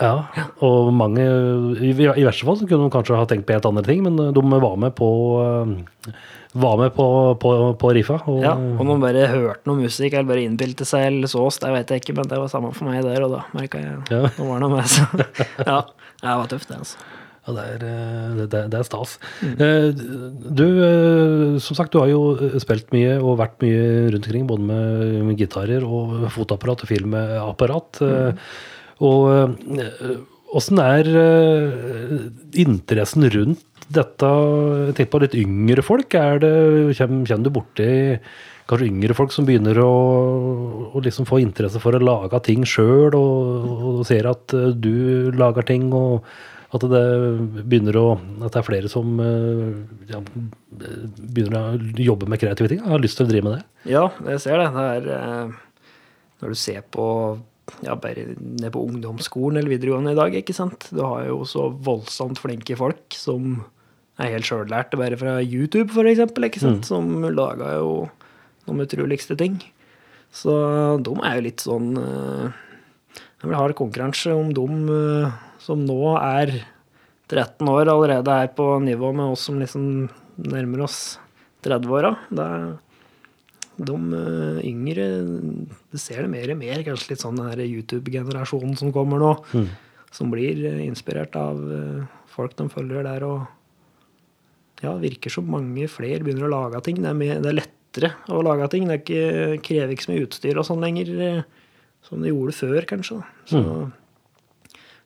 [0.00, 0.24] Ja,
[0.64, 1.20] og mange
[1.84, 4.16] i, I verste fall så kunne de kanskje ha tenkt på helt andre ting, men
[4.32, 5.08] de var med på
[5.42, 6.14] eh,
[6.52, 7.06] var med på,
[7.40, 8.18] på, på riffa.
[8.28, 8.52] Og, ja.
[8.56, 11.92] og de bare hørte noe musikk eller bare innbilte seg eller så oss, det vet
[11.92, 14.28] jeg ikke, men det var samme for meg der, og da merka jeg Ja.
[14.36, 15.08] Nå var det noe med, så
[15.70, 15.82] Ja.
[16.22, 17.21] Det var tøft, det, altså.
[17.42, 19.16] Ja, det er, eh, det, det- er stas.
[19.42, 19.56] Mm.
[20.54, 24.62] Du, eh, som sagt, du har jo spilt mye og vært mye rundt omkring, både
[24.62, 28.00] med, gitarer og fotoapparat og filmapparat.
[28.00, 28.38] Mm.
[29.02, 29.58] Og
[30.54, 31.10] åssen er
[32.54, 34.30] interessen rundt dette
[34.94, 36.14] Tenk på litt yngre folk.
[36.14, 36.54] Er det,
[36.96, 37.90] Kjenner du borti
[38.70, 39.90] kanskje yngre folk som begynner å,
[40.94, 45.66] å liksom få interesse for å lage ting sjøl, og, og ser at du lager
[45.66, 46.22] ting, og
[46.72, 47.04] at det
[47.68, 49.74] begynner å At det er flere som eh,
[50.08, 50.22] ja,
[50.72, 52.80] begynner å jobbe med kreative ting?
[52.86, 53.90] Har lyst til å drive med det?
[53.92, 54.70] Ja, jeg ser det.
[54.72, 55.58] Det er eh,
[56.40, 57.06] Når du ser på
[57.84, 60.88] ja, bare ned på ungdomsskolen eller videregående i dag, ikke sant.
[60.90, 63.62] Du har jo så voldsomt flinke folk som
[64.20, 66.88] er helt sjøllærte bare fra YouTube, for eksempel, ikke sant.
[66.88, 67.92] Som laga jo
[68.66, 69.60] de utroligste ting.
[70.32, 70.52] Så
[71.04, 72.60] de er jo litt sånn eh,
[73.12, 74.66] Jeg vil ha konkurranse om de
[74.96, 76.56] eh, som nå er
[77.32, 80.08] 13 år, allerede er på nivå med oss som liksom
[80.42, 80.98] nærmer oss
[81.64, 82.16] 30-åra.
[82.32, 82.72] Det er
[83.82, 85.06] de eh, yngre
[85.90, 89.32] Du ser det mer og mer, kanskje litt sånn den YouTube-generasjonen som kommer nå.
[90.12, 92.02] Som blir eh, inspirert av eh,
[92.34, 93.24] folk de følger der.
[93.24, 97.00] Og ja, virker som mange flere begynner å lage ting.
[97.00, 98.90] Det er, mer, det er lettere å lage ting.
[98.90, 101.16] Det ikke, krever ikke så mye utstyr og sånn lenger
[102.02, 103.22] som det gjorde før, kanskje.
[103.22, 103.46] da.
[103.46, 103.64] Så,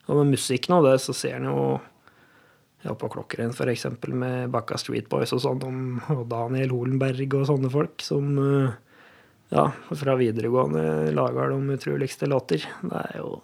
[0.06, 1.60] Og med musikken og det, så ser en jo
[2.86, 5.62] ja, på Klokkeren eksempel med Bakka Street Boys og sånn,
[6.14, 8.76] og Daniel Holenberg og sånne folk som eh,
[9.54, 12.66] ja, fra videregående lager de utroligste låter.
[12.82, 13.40] Det er jo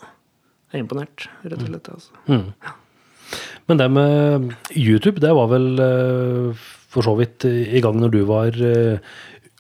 [0.73, 1.89] jeg er imponert, rett og slett.
[1.93, 2.39] altså.
[3.69, 8.23] Men det med YouTube, det var vel eh, for så vidt i gang når du
[8.29, 9.13] var eh,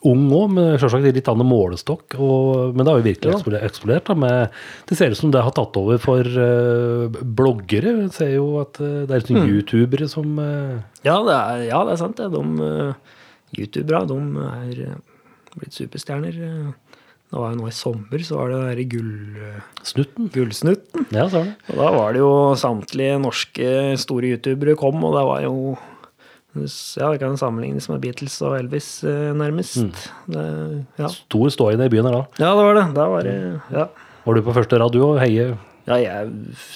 [0.08, 2.16] ung òg, men selvsagt i litt annen målestokk.
[2.18, 3.66] Og, men det har jo virkelig eksplodert.
[3.68, 7.94] eksplodert da, med, det ser ut som det har tatt over for uh, bloggere.
[8.04, 11.82] Jeg ser jo at uh, det er sånne youtubere som uh, Ja, det er, ja,
[11.86, 12.18] det er sant.
[12.18, 12.30] Det.
[12.32, 14.96] De youtubere de er
[15.54, 16.40] blitt superstjerner.
[17.32, 19.12] Det var jo nå i sommer, så var det den derre gull,
[19.88, 20.26] Snutten.
[20.34, 21.06] Gullsnutten.
[21.14, 21.54] Ja, så er det.
[21.72, 23.70] Og da var det jo samtlige norske
[24.02, 25.54] store youtubere kom, og det var jo
[26.54, 29.78] Ja, det kan sammenlignes med Beatles og Elvis, nærmest.
[29.80, 30.08] nærmest.
[30.28, 30.46] Det,
[31.00, 31.08] ja.
[31.08, 32.24] Stor ståi i byen her da.
[32.42, 32.86] ja, det var det.
[32.94, 33.36] Da var det
[33.72, 33.86] Ja.
[34.26, 35.18] Var du på første rad, du òg?
[35.18, 35.54] Heie?
[35.82, 36.28] Ja, jeg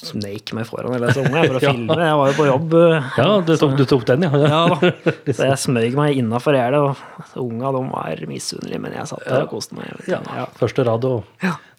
[0.02, 1.94] sneik meg foran hele unge for å filme.
[1.94, 2.72] Jeg var jo på jobb.
[2.74, 4.30] eh, Ja, du tok, du tok den, ja.
[4.34, 4.90] Ja da.
[5.36, 9.44] Så jeg smøg meg innafor gjerdet, og unga de var misunnelige, men jeg satt der
[9.44, 9.92] og koste meg.
[10.10, 10.18] ja.
[10.58, 11.22] Første rad og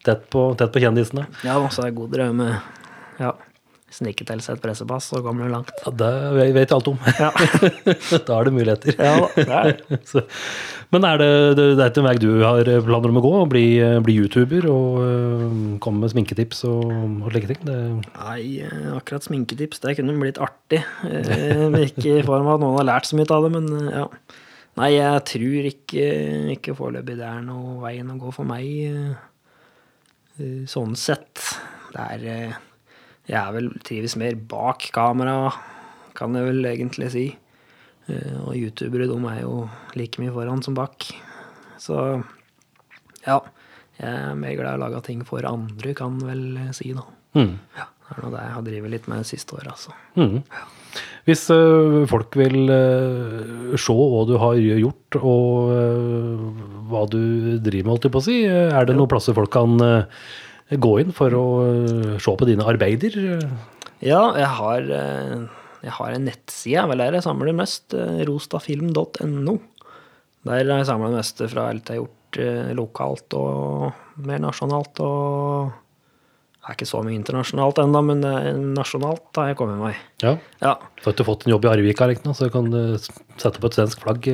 [0.08, 1.26] tett på, tett på kjendisene.
[1.44, 2.48] ja så er det god drømme.
[3.20, 3.34] ja,
[3.98, 5.72] snike til seg et pressepass så kommer du langt.
[5.84, 6.98] Ja, det vet alt om.
[7.18, 7.32] Ja,
[8.28, 8.96] da er det muligheter.
[8.98, 10.22] ja da, det er.
[10.94, 11.30] Men er det,
[11.60, 13.32] det, det er ikke en vei du har planer om å gå?
[13.52, 13.66] Bli,
[14.06, 15.46] bli YouTuber og uh,
[15.84, 17.64] komme med sminketips og, og slike ting?
[17.68, 17.78] Det,
[18.16, 20.84] Nei, eh, akkurat sminketips, det kunne blitt artig.
[21.08, 24.06] Eh, Ikke i form av at noen har lært så mye av det, men ja.
[24.78, 26.08] Nei, jeg tror ikke,
[26.54, 29.18] ikke foreløpig det er noe veien å gå for meg.
[30.70, 31.42] Sånn sett.
[31.96, 32.60] Det er
[33.28, 35.52] Jeg er vel trives mer bak kamera,
[36.18, 37.26] kan jeg vel egentlig si.
[38.08, 39.68] Eh, Og youtubere, de er jo
[40.00, 41.10] like mye foran som bak.
[41.82, 41.98] Så
[43.28, 43.42] ja.
[43.98, 46.44] Jeg er mer glad i å lage ting for andre, kan vel
[46.78, 47.02] si, da.
[47.34, 49.96] mm, Ja, det er noe det jeg har drevet litt med det siste året, altså.
[50.16, 50.44] mm.
[51.28, 52.70] Hvis øh, folk vil
[53.78, 55.74] se hva du har gjort, og
[56.88, 59.76] hva du driver med, holdt jeg på å si, er det noen plasser folk kan
[60.76, 63.16] gå inn for å øh, se på dine arbeider?
[64.04, 65.48] Ja, jeg har, eh,
[65.86, 69.58] jeg har en nettside, vel der jeg samler mest, eh, rostafilm.no.
[70.48, 74.42] Der har jeg samla det meste fra alt jeg har gjort eh, lokalt og mer
[74.44, 75.02] nasjonalt.
[75.04, 80.04] Og det er ikke så mye internasjonalt ennå, men eh, nasjonalt har jeg kommet meg.
[80.24, 80.36] Ja.
[80.60, 80.76] Ja.
[81.00, 83.80] Så har du fått en jobb i Arvika, liksom, så kan du sette på et
[83.80, 84.30] svensk flagg.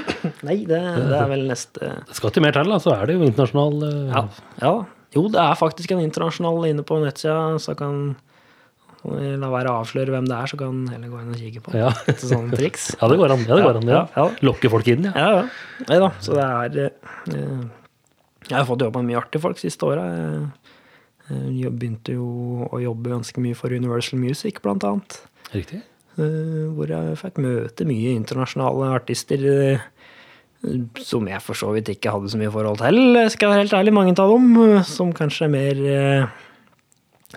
[0.46, 3.14] Nei, det, det er vel neste Det skal ikke mer til, da, så er det
[3.16, 4.22] jo internasjonal Ja.
[4.60, 4.72] ja.
[5.16, 8.16] Jo, det er faktisk en internasjonal inne på nettsida, så kan
[9.08, 11.74] la være å avsløre hvem det er, så kan heller gå inn og kikke på.
[11.78, 11.92] Ja.
[12.10, 12.90] Et sånt triks.
[13.00, 13.44] Ja, det går an.
[13.46, 14.00] Ja, det går an ja.
[14.16, 14.24] Ja.
[14.44, 15.12] Lokke folk inn, ja.
[15.16, 15.84] Ja, ja.
[15.88, 17.60] Neida, så det er eh,
[18.50, 20.08] Jeg har fått jobba med mye artige folk siste åra.
[21.30, 25.20] Jeg eh, begynte jo å jobbe ganske mye for Universal Music, blant annet.
[25.54, 25.80] Riktig.
[26.18, 29.88] Eh, Hvor jeg fikk møte mye internasjonale artister eh,
[31.04, 32.98] som jeg for så vidt ikke hadde så mye forhold til,
[33.30, 33.94] skal jeg være helt ærlig.
[33.94, 36.44] Mange av dem eh, som kanskje er mer eh,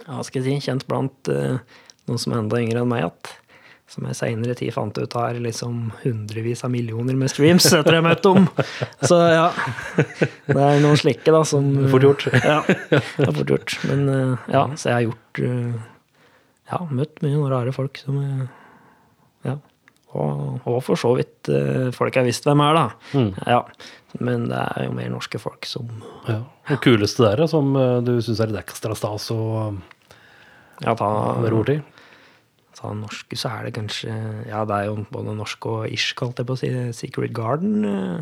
[0.07, 1.59] hva skal jeg si, kjent blant eh,
[2.07, 3.37] noen som er enda yngre enn meg igjen.
[3.91, 8.05] Som jeg seinere tid fant ut har liksom hundrevis av millioner med streams etter jeg
[8.05, 8.45] møtte dem.
[9.03, 9.49] Så ja.
[10.47, 12.23] Det er noen slike, da, som Fort gjort.
[12.39, 13.75] Ja, det er fort gjort.
[13.89, 15.89] Men eh, ja, så jeg har gjort eh,
[16.71, 18.47] Ja, møtt mye rare folk som eh,
[19.49, 19.57] Ja.
[20.11, 22.85] Og, og for så vidt eh, folk jeg visste hvem er, da.
[23.15, 23.29] Mm.
[23.47, 23.61] Ja.
[24.19, 25.87] Men det er jo mer norske folk som
[26.27, 26.41] Ja.
[26.67, 29.39] Det kuleste der, som øh, du syns er litt ekstra stas å
[30.81, 31.07] Ja, ta,
[31.39, 31.77] være borti?
[32.81, 34.11] ta norske, så er det kanskje
[34.49, 36.69] Ja, det er jo både norsk og irsk, holdt jeg på å si.
[36.97, 38.21] Secret Garden eh,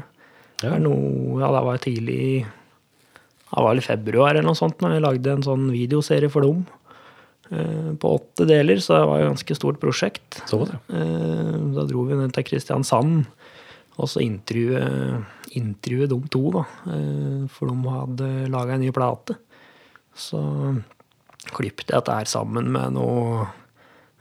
[0.62, 0.76] Ja.
[0.76, 4.94] er noe Ja, det var tidlig Det var vel i februar eller noe sånt når
[4.98, 6.66] vi lagde en sånn videoserie for dem.
[7.52, 10.42] Eh, På åtte deler, så det var jo et ganske stort prosjekt.
[10.50, 10.80] Så var det.
[11.76, 13.26] Da dro vi ned til Kristiansand
[14.00, 14.80] og så intervjue,
[15.60, 16.64] intervjue de to, da.
[16.88, 19.36] eh, For de hadde laga en ny plate.
[20.16, 20.40] Så
[21.56, 23.48] klippet jeg dette her sammen med noe,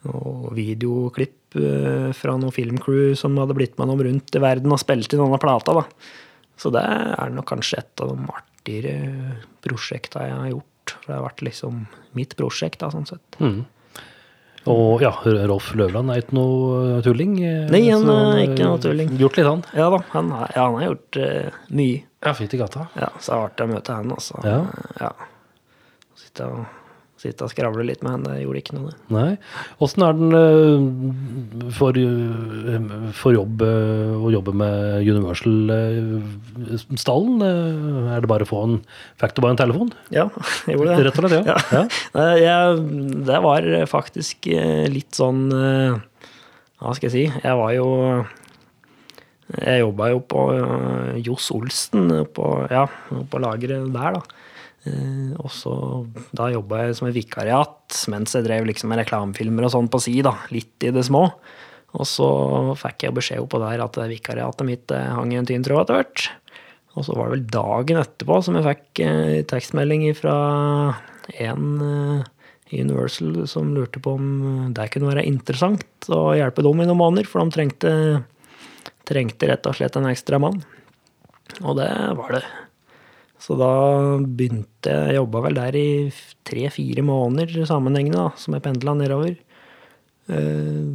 [0.06, 4.82] noe videoklipp eh, fra noe filmcrew som hadde blitt med dem rundt i verden og
[4.82, 5.76] spilt inn denne plata.
[5.78, 5.86] da.
[6.58, 10.77] Så det er nok kanskje et av de artigere prosjekta jeg har gjort.
[10.96, 11.82] For det har vært liksom
[12.18, 13.38] mitt prosjekt, da, sånn sett.
[13.40, 13.64] Mm.
[14.68, 15.12] Og ja,
[15.48, 17.38] Rolf Løvland er ikke noe tulling.
[17.44, 19.14] eh, Nei, han er ikke noe tulling.
[19.20, 19.62] Gjort litt, han.
[19.78, 22.02] Ja da, han, har- ja, han har gjort uh, mye.
[22.26, 22.88] Ja, fint i gata.
[22.98, 24.40] Ja, så det er artig å møte henne, altså.
[24.44, 24.58] Ja.
[25.00, 25.12] ja.
[26.18, 26.66] Sitte og,
[27.18, 28.88] sitte og skravle litt med henne, det gjorde ikke noe.
[28.92, 28.98] det.
[29.14, 29.32] Nei.
[29.82, 30.80] Åssen er den øh,
[31.74, 32.84] for, øh,
[33.18, 37.36] for jobb øh, å jobbe med Universal-stallen?
[38.14, 38.76] Er det bare å få en
[39.18, 39.90] bare en telefon?
[40.14, 40.26] Ja,
[40.68, 41.02] jeg gjorde det.
[41.08, 41.56] Rett og slett, ja.
[41.78, 41.82] Ja.
[42.14, 42.26] ja.
[42.38, 42.62] Jeg,
[43.28, 43.60] det var
[43.90, 45.94] faktisk eh, litt sånn eh,
[46.78, 47.24] Hva skal jeg si?
[47.42, 47.88] Jeg var jo
[49.58, 52.04] Jeg jobba jo på eh, Johs Olsen,
[52.34, 54.22] på, ja, på lageret der, da.
[54.86, 55.72] Eh, Og så
[56.36, 60.00] Da jobba jeg som en vikariat mens jeg drev liksom med reklamefilmer og sånn på
[60.02, 60.36] si, da.
[60.54, 61.32] Litt i det små.
[61.96, 62.28] Og så
[62.76, 65.98] fikk jeg beskjed oppå der at vikariatet mitt eh, hang i en tynn tråd etter
[66.02, 66.28] hvert.
[66.98, 70.34] Og så var det vel dagen etterpå som jeg fikk eh, tekstmelding fra
[71.38, 72.26] en eh,
[72.68, 77.24] Universal som lurte på om det kunne være interessant å hjelpe dem i noen måneder,
[77.24, 77.92] for de trengte,
[79.08, 80.60] trengte rett og slett en ekstra mann.
[81.62, 82.42] Og det var det.
[83.38, 83.72] Så da
[84.18, 85.90] begynte jeg, jobba vel der i
[86.48, 89.36] tre-fire måneder sammenhengende, da, som jeg pendla nedover.
[90.28, 90.88] Eh,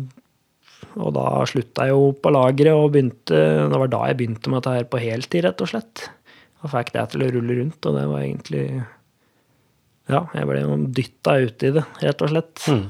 [1.00, 4.60] og da slutta jeg jo på lageret og begynte Det var da jeg begynte med
[4.60, 6.04] dette her på heltid, rett og slett.
[6.62, 8.66] Og fikk det til å rulle rundt, og det var egentlig
[10.12, 12.66] Ja, jeg ble jo dytta ut i det, rett og slett.
[12.68, 12.86] Mm.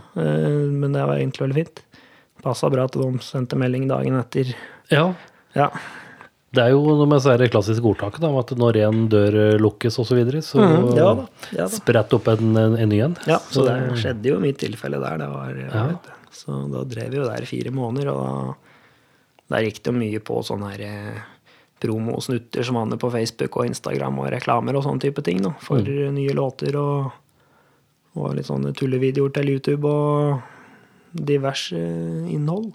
[0.82, 1.84] Men det var egentlig veldig fint.
[2.43, 4.56] Passa bra at de sendte melding dagen etter.
[4.91, 5.12] ja.
[5.54, 5.70] Ja.
[6.54, 9.54] Det er jo noe med så det klassiske ordtaket om at når en dør øh,
[9.62, 11.24] lukkes osv., så, videre, så mm, ja da,
[11.56, 11.70] ja da.
[11.74, 13.16] sprett opp en, en, en ny en.
[13.26, 15.18] Ja, så det skjedde jo i mitt tilfelle der.
[15.24, 15.86] Det var, Ja.
[15.95, 16.12] vet.
[16.34, 18.54] Så da drev vi jo der i fire måneder, og da,
[19.56, 21.20] der gikk det jo mye på sånne her eh,
[21.84, 25.82] promosnutter som havner på Facebook og Instagram og reklamer og sånne type ting, da, for
[25.84, 27.12] nye låter og,
[28.18, 30.39] og litt sånne tullevideoer til YouTube og
[31.14, 31.78] diverse
[32.34, 32.72] innhold.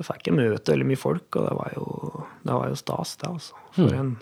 [0.00, 3.10] Så fikk jeg møte veldig mye folk, og det var jo, det var jo stas,
[3.20, 3.58] det, altså.
[3.76, 4.14] For en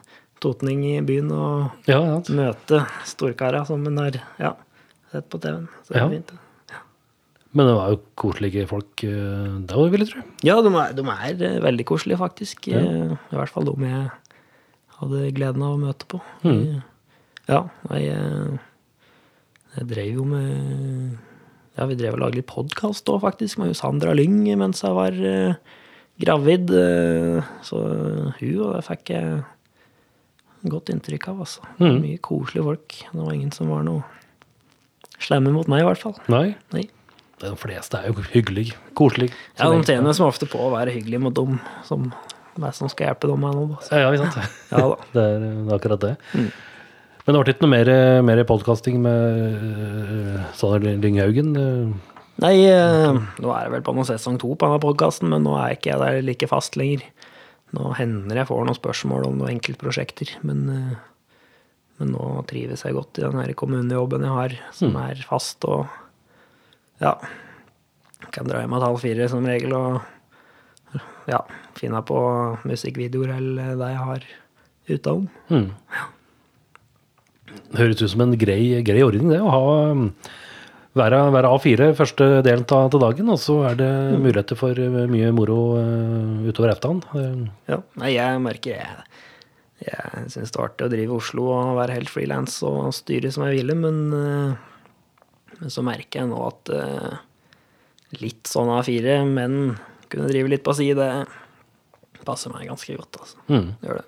[0.42, 1.44] totning i byen å
[1.86, 2.16] Ja, ja.
[2.34, 4.50] møte storkara som en har ja,
[5.12, 5.68] sett på TV-en.
[5.86, 6.06] Så det Ja.
[6.08, 6.32] er fint.
[7.54, 10.22] Men det var jo koselige folk da, òg, vil jeg tro.
[10.44, 12.68] Ja, de er, de er eh, veldig koselige, faktisk.
[12.68, 14.10] Eh, I hvert fall de jeg
[14.98, 16.20] hadde gleden av å møte på.
[16.44, 16.82] Mm.
[17.48, 17.62] Ja,
[17.94, 18.58] jeg, eh,
[19.78, 21.16] jeg drev jo med
[21.78, 25.14] Ja, vi drev og lagde litt podkast òg, faktisk, med Sandra Lyng mens jeg var
[25.14, 25.54] eh,
[26.18, 26.72] gravid.
[26.74, 27.78] eh, så
[28.40, 29.44] hun og det fikk jeg
[30.68, 31.62] godt inntrykk av, altså.
[31.78, 32.00] Mm.
[32.02, 32.96] Mye koselige folk.
[33.12, 34.02] Det var ingen som var noe
[35.22, 36.16] slemme mot meg, i hvert fall.
[36.30, 36.56] Nei?
[36.74, 36.88] Nei.
[37.38, 38.74] De fleste er jo hyggelige.
[38.98, 39.36] Koselige.
[39.60, 42.08] Ja, de tjener som ofte på å være hyggelige mot dem som,
[42.74, 43.76] som skal hjelpe dem med noe.
[43.78, 44.00] Altså.
[44.02, 44.58] Ja, ikke sant?
[44.74, 44.82] Ja.
[45.14, 46.16] Det er, det er akkurat det.
[46.34, 46.50] Mm.
[47.28, 47.88] Men det ble ikke noe mer,
[48.24, 51.50] mer podkasting med uh, Sanne Lynghaugen?
[51.60, 52.14] eh.
[52.40, 55.52] Nei, eh, nå er det vel på noe sesong to på denne podkasten, men nå
[55.60, 57.04] er ikke jeg der like fast lenger.
[57.76, 61.38] Nå hender jeg får noen spørsmål om noen enkeltprosjekter, men, eh,
[62.00, 65.84] men nå trives jeg godt i den her kommunejobben jeg har, som er fast og
[67.04, 67.18] ja.
[68.32, 70.00] Kan dra hjem et halv fire som regel og
[71.28, 71.44] ja,
[71.76, 72.22] finne på
[72.64, 74.30] musikkvideoer eller det jeg har
[74.88, 75.28] utenom.
[75.52, 75.74] Mm.
[77.76, 79.40] Høres ut som en grei, grei ordning, det.
[79.44, 80.06] Å ha um,
[80.98, 83.90] være, være A4 første delen av til dagen, og så er det
[84.22, 87.02] muligheter for uh, mye moro uh, utover eftan.
[87.12, 91.50] Uh, Ja, nei, jeg merker jeg Jeg syns det var artig å drive i Oslo
[91.54, 94.80] og være helt frilans og styre som jeg ville, men, eh,
[95.60, 96.72] men så merker jeg nå at
[98.18, 99.76] litt sånn A4, men
[100.10, 101.08] kunne drive litt på si, det
[102.26, 103.38] passer meg ganske godt, altså.
[103.46, 103.68] Mm.
[103.78, 104.06] Det gjør det.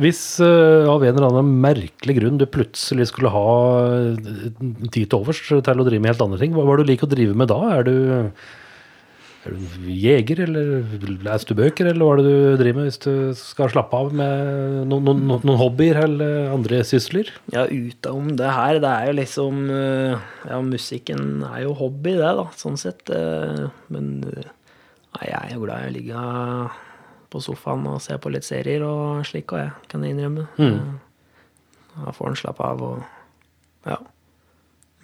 [0.00, 3.48] Hvis uh, av en eller annen merkelig grunn du plutselig skulle ha
[3.84, 4.30] uh,
[4.94, 7.08] tid til overs til å drive med helt andre ting, hva er det du liker
[7.08, 7.58] å drive med da?
[7.74, 7.96] Er du,
[9.44, 10.96] er du jeger, eller
[11.26, 14.16] leser du bøker, eller hva er det du driver med hvis du skal slappe av
[14.16, 17.28] med noen, noen, noen, hobbyer eller andre sysler?
[17.52, 22.34] Ja, utenom det her, det er jo liksom eh, Ja, musikken er jo hobby, det,
[22.40, 23.04] da, sånn sett.
[23.12, 24.52] eh, Men eh,
[25.16, 26.28] nei, jeg er jo glad i å ligge
[27.30, 30.46] på sofaen og se på litt serier og slik, og jeg kan jeg innrømme.
[30.58, 30.98] Mm.
[32.04, 33.02] Da får en slappe av og
[33.88, 33.98] Ja.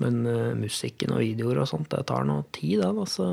[0.02, 3.28] Men uh, musikken og videoer og sånt, det tar noe tid, da, så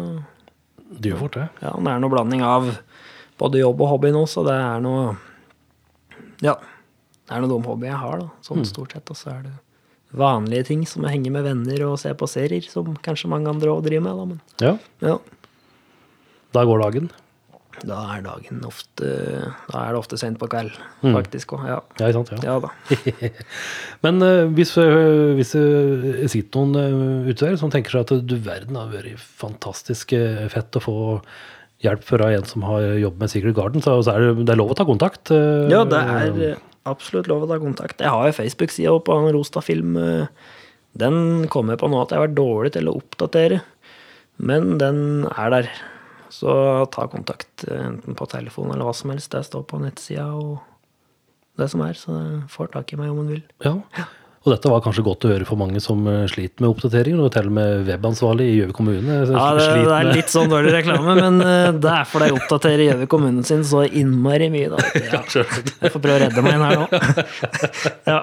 [0.91, 1.47] Det gjør fort det.
[1.63, 2.67] ja, det er noe blanding av
[3.41, 5.15] både jobb og hobby nå, så det er noe
[6.45, 6.55] Ja.
[7.25, 8.29] Det er noe dum hobby jeg har, da.
[8.43, 9.09] Sånn stort sett.
[9.09, 9.53] Og så er det
[10.11, 13.71] vanlige ting som å henge med venner og se på serier, som kanskje mange andre
[13.71, 14.25] òg driver med, da.
[14.25, 14.73] Men Ja,
[15.07, 15.17] ja.
[16.53, 17.09] da går dagen.
[17.81, 19.07] Da er dagen ofte
[19.71, 20.71] Da er det ofte sent på kveld,
[21.01, 21.15] Mm.
[21.17, 21.63] faktisk òg.
[21.65, 21.79] Ja.
[21.97, 22.43] Ja, ikke sant?
[22.43, 22.53] Ja.
[22.53, 23.31] ja da.
[24.05, 26.75] Men uh, hvis, uh, hvis det sitter noen
[27.25, 30.83] uh, ute der som tenker seg at du verden har vært fantastisk eh, fett å
[30.83, 30.95] få
[31.81, 34.59] hjelp fra en som har jobbet med Secret Garden, så, så er det, det er
[34.61, 35.31] lov å ta kontakt.
[35.33, 37.97] eh, Ja, det er eh, absolutt lov å ta kontakt.
[38.05, 39.97] Jeg har jo Facebook-sida på Rostad Film.
[39.97, 40.27] eh,
[41.01, 43.61] Den kommer på nå at jeg har vært dårlig til å oppdatere,
[44.37, 45.71] men den er der.
[46.31, 46.51] Så
[46.95, 49.31] ta kontakt, eh, enten på telefon eller hva som helst.
[49.33, 50.59] Det står på nettsida og
[51.59, 52.17] det som er, så
[52.49, 53.43] får tak i meg om hun vil.
[53.65, 53.75] Ja.
[54.41, 57.29] Og dette var kanskje godt å høre for mange som eh, sliter med oppdateringer, og
[57.35, 59.17] til og med webansvarlig i Gjøvik kommune.
[59.21, 62.37] eh, Ja, det, det er litt sånn dårlig reklame, men eh, det er fordi jeg
[62.39, 64.71] oppdaterer Gjøvik kommune sin så innmari mye.
[64.73, 64.79] Da.
[65.11, 66.87] Ja, jeg får prøve å redde meg inn her nå.
[68.11, 68.17] Ja,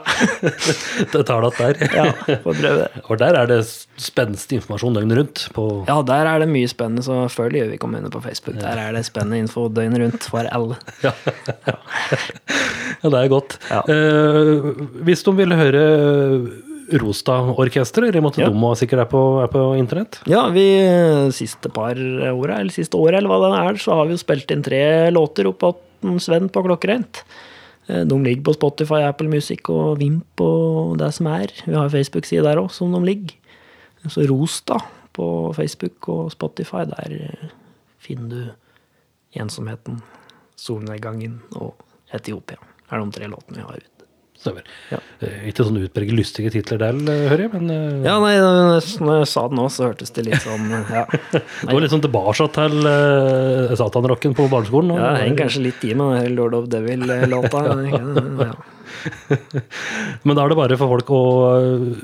[1.14, 1.78] Det tar det der.
[1.94, 2.08] ja
[2.42, 3.02] får prøve det.
[3.06, 3.60] Og der er det
[4.02, 5.44] spenstig informasjon døgnet rundt.
[5.54, 8.58] På, Ja, der er det mye spennende, så følg Gjøvik kommune på Facebook.
[8.58, 10.80] Der er det spennende info døgnet rundt for alle.
[11.06, 11.14] Ja.
[11.68, 13.58] ja, det er godt.
[15.06, 15.84] Hvis de vil høre
[16.98, 18.48] Rostad-orkesteret, Remote Ja.
[18.48, 20.20] Domo sikkert er på, er på internett?
[20.26, 20.64] Ja, vi
[21.36, 24.50] siste par åra, eller siste året, eller hva det er, så har vi jo spilt
[24.54, 25.60] inn tre låter opp
[26.00, 27.22] til Sven på Klokkereint.
[27.88, 31.52] Eh, De ligger på Spotify, Apple Music og Vimp og det som er.
[31.66, 33.34] Vi har Facebook-side der òg, som de ligger.
[34.08, 34.80] Så Rostad
[35.12, 37.50] på Facebook og Spotify, der
[37.98, 38.50] finner du
[39.42, 40.00] ensomheten,
[40.56, 41.74] solnedgangen og
[42.14, 42.56] Etiopia.
[42.88, 43.97] Det er de tre låtene vi har ute.
[44.38, 44.62] Stemmer.
[44.92, 45.00] Ja.
[45.18, 49.16] Eh, ikke sånn utpreget lystige titler der, eh, hører jeg, men eh, Ja, nei, når
[49.24, 51.02] jeg sa det nå, så hørtes det litt sånn Ja,
[51.34, 54.92] det går litt sånn tilbake til uh, satanrocken på barneskolen.
[54.94, 57.64] og- ja jeg henger kanskje litt i med den Lord of Devil-låta.
[58.48, 58.54] Ja.
[60.24, 61.20] Men da er det bare for folk å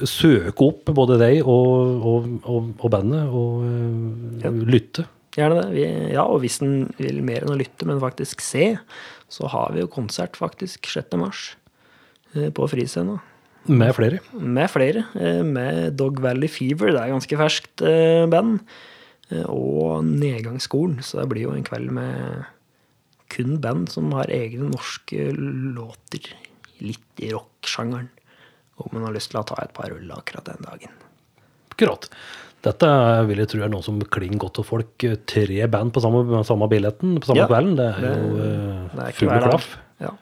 [0.06, 4.50] søke opp både deg og, og, og, og bandet og Ja.
[4.52, 5.06] lytte.
[5.34, 5.68] Gjerne det.
[5.74, 8.74] Vi, ja, og hvis en vil mer enn å lytte, men faktisk se,
[9.32, 11.16] så har vi jo konsert faktisk 6.
[11.18, 11.54] mars
[12.54, 13.18] på Friscena.
[13.66, 14.18] Med flere.
[14.36, 15.06] Med flere.
[15.16, 18.58] eh, Med Dog Valley Fever, det er ganske ferskt eh, band.
[19.30, 22.44] eh, Og Nedgangsskolen, så det blir jo en kveld med
[23.32, 26.28] kun band som har egne norske låter.
[26.84, 28.10] Litt i rock-sjangeren.
[28.76, 30.92] Om man har lyst til å ta et par øl akkurat den dagen.
[31.72, 32.08] Akkurat.
[32.64, 32.88] Dette
[33.28, 35.04] vil jeg tro er noe som klinger godt til folk.
[35.30, 37.76] Tre band på samme, samme billetten på samme Ja, kvelden.
[37.78, 38.36] Det er jo
[38.98, 39.68] uh, full klaff.
[40.02, 40.12] Ja.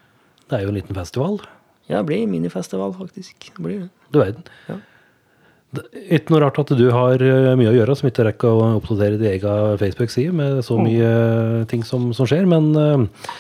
[0.48, 1.40] Det er jo en liten festival.
[1.92, 3.50] Ja, det blir minifestival, faktisk.
[3.52, 3.90] Det blir det.
[4.12, 4.48] Du verden.
[4.70, 4.78] Ja.
[6.12, 9.16] Ikke noe rart at du har eh, mye å gjøre som ikke rekker å oppdatere
[9.20, 13.30] din egen Facebook-side med så mye eh, ting som, som skjer, men eh,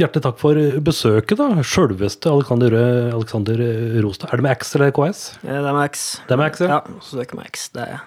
[0.00, 1.62] hjertelig takk for besøket, da.
[1.62, 2.74] Sjølveste Alexander,
[3.14, 3.62] Alexander
[4.02, 4.32] Rostad.
[4.32, 5.22] Er det med X eller KS?
[5.44, 6.04] Ja, Det er Max.
[6.26, 6.72] Det er med X, ja.
[6.74, 7.68] Ja, så det er ikke Max.
[7.76, 8.04] Det er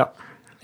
[0.00, 0.08] Ja,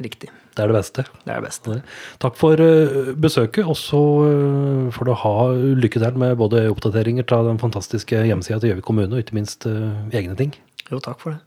[0.02, 0.32] riktig.
[0.58, 1.04] Det er det beste.
[1.22, 1.74] Det er det beste.
[2.18, 5.34] Takk for eh, besøket, og så eh, får du ha
[5.78, 9.68] lykke til med både oppdateringer fra den fantastiske hjemmesida til Gjøvik kommune, og ikke minst
[9.70, 10.56] eh, egne ting.
[10.90, 11.44] Jo, takk for det.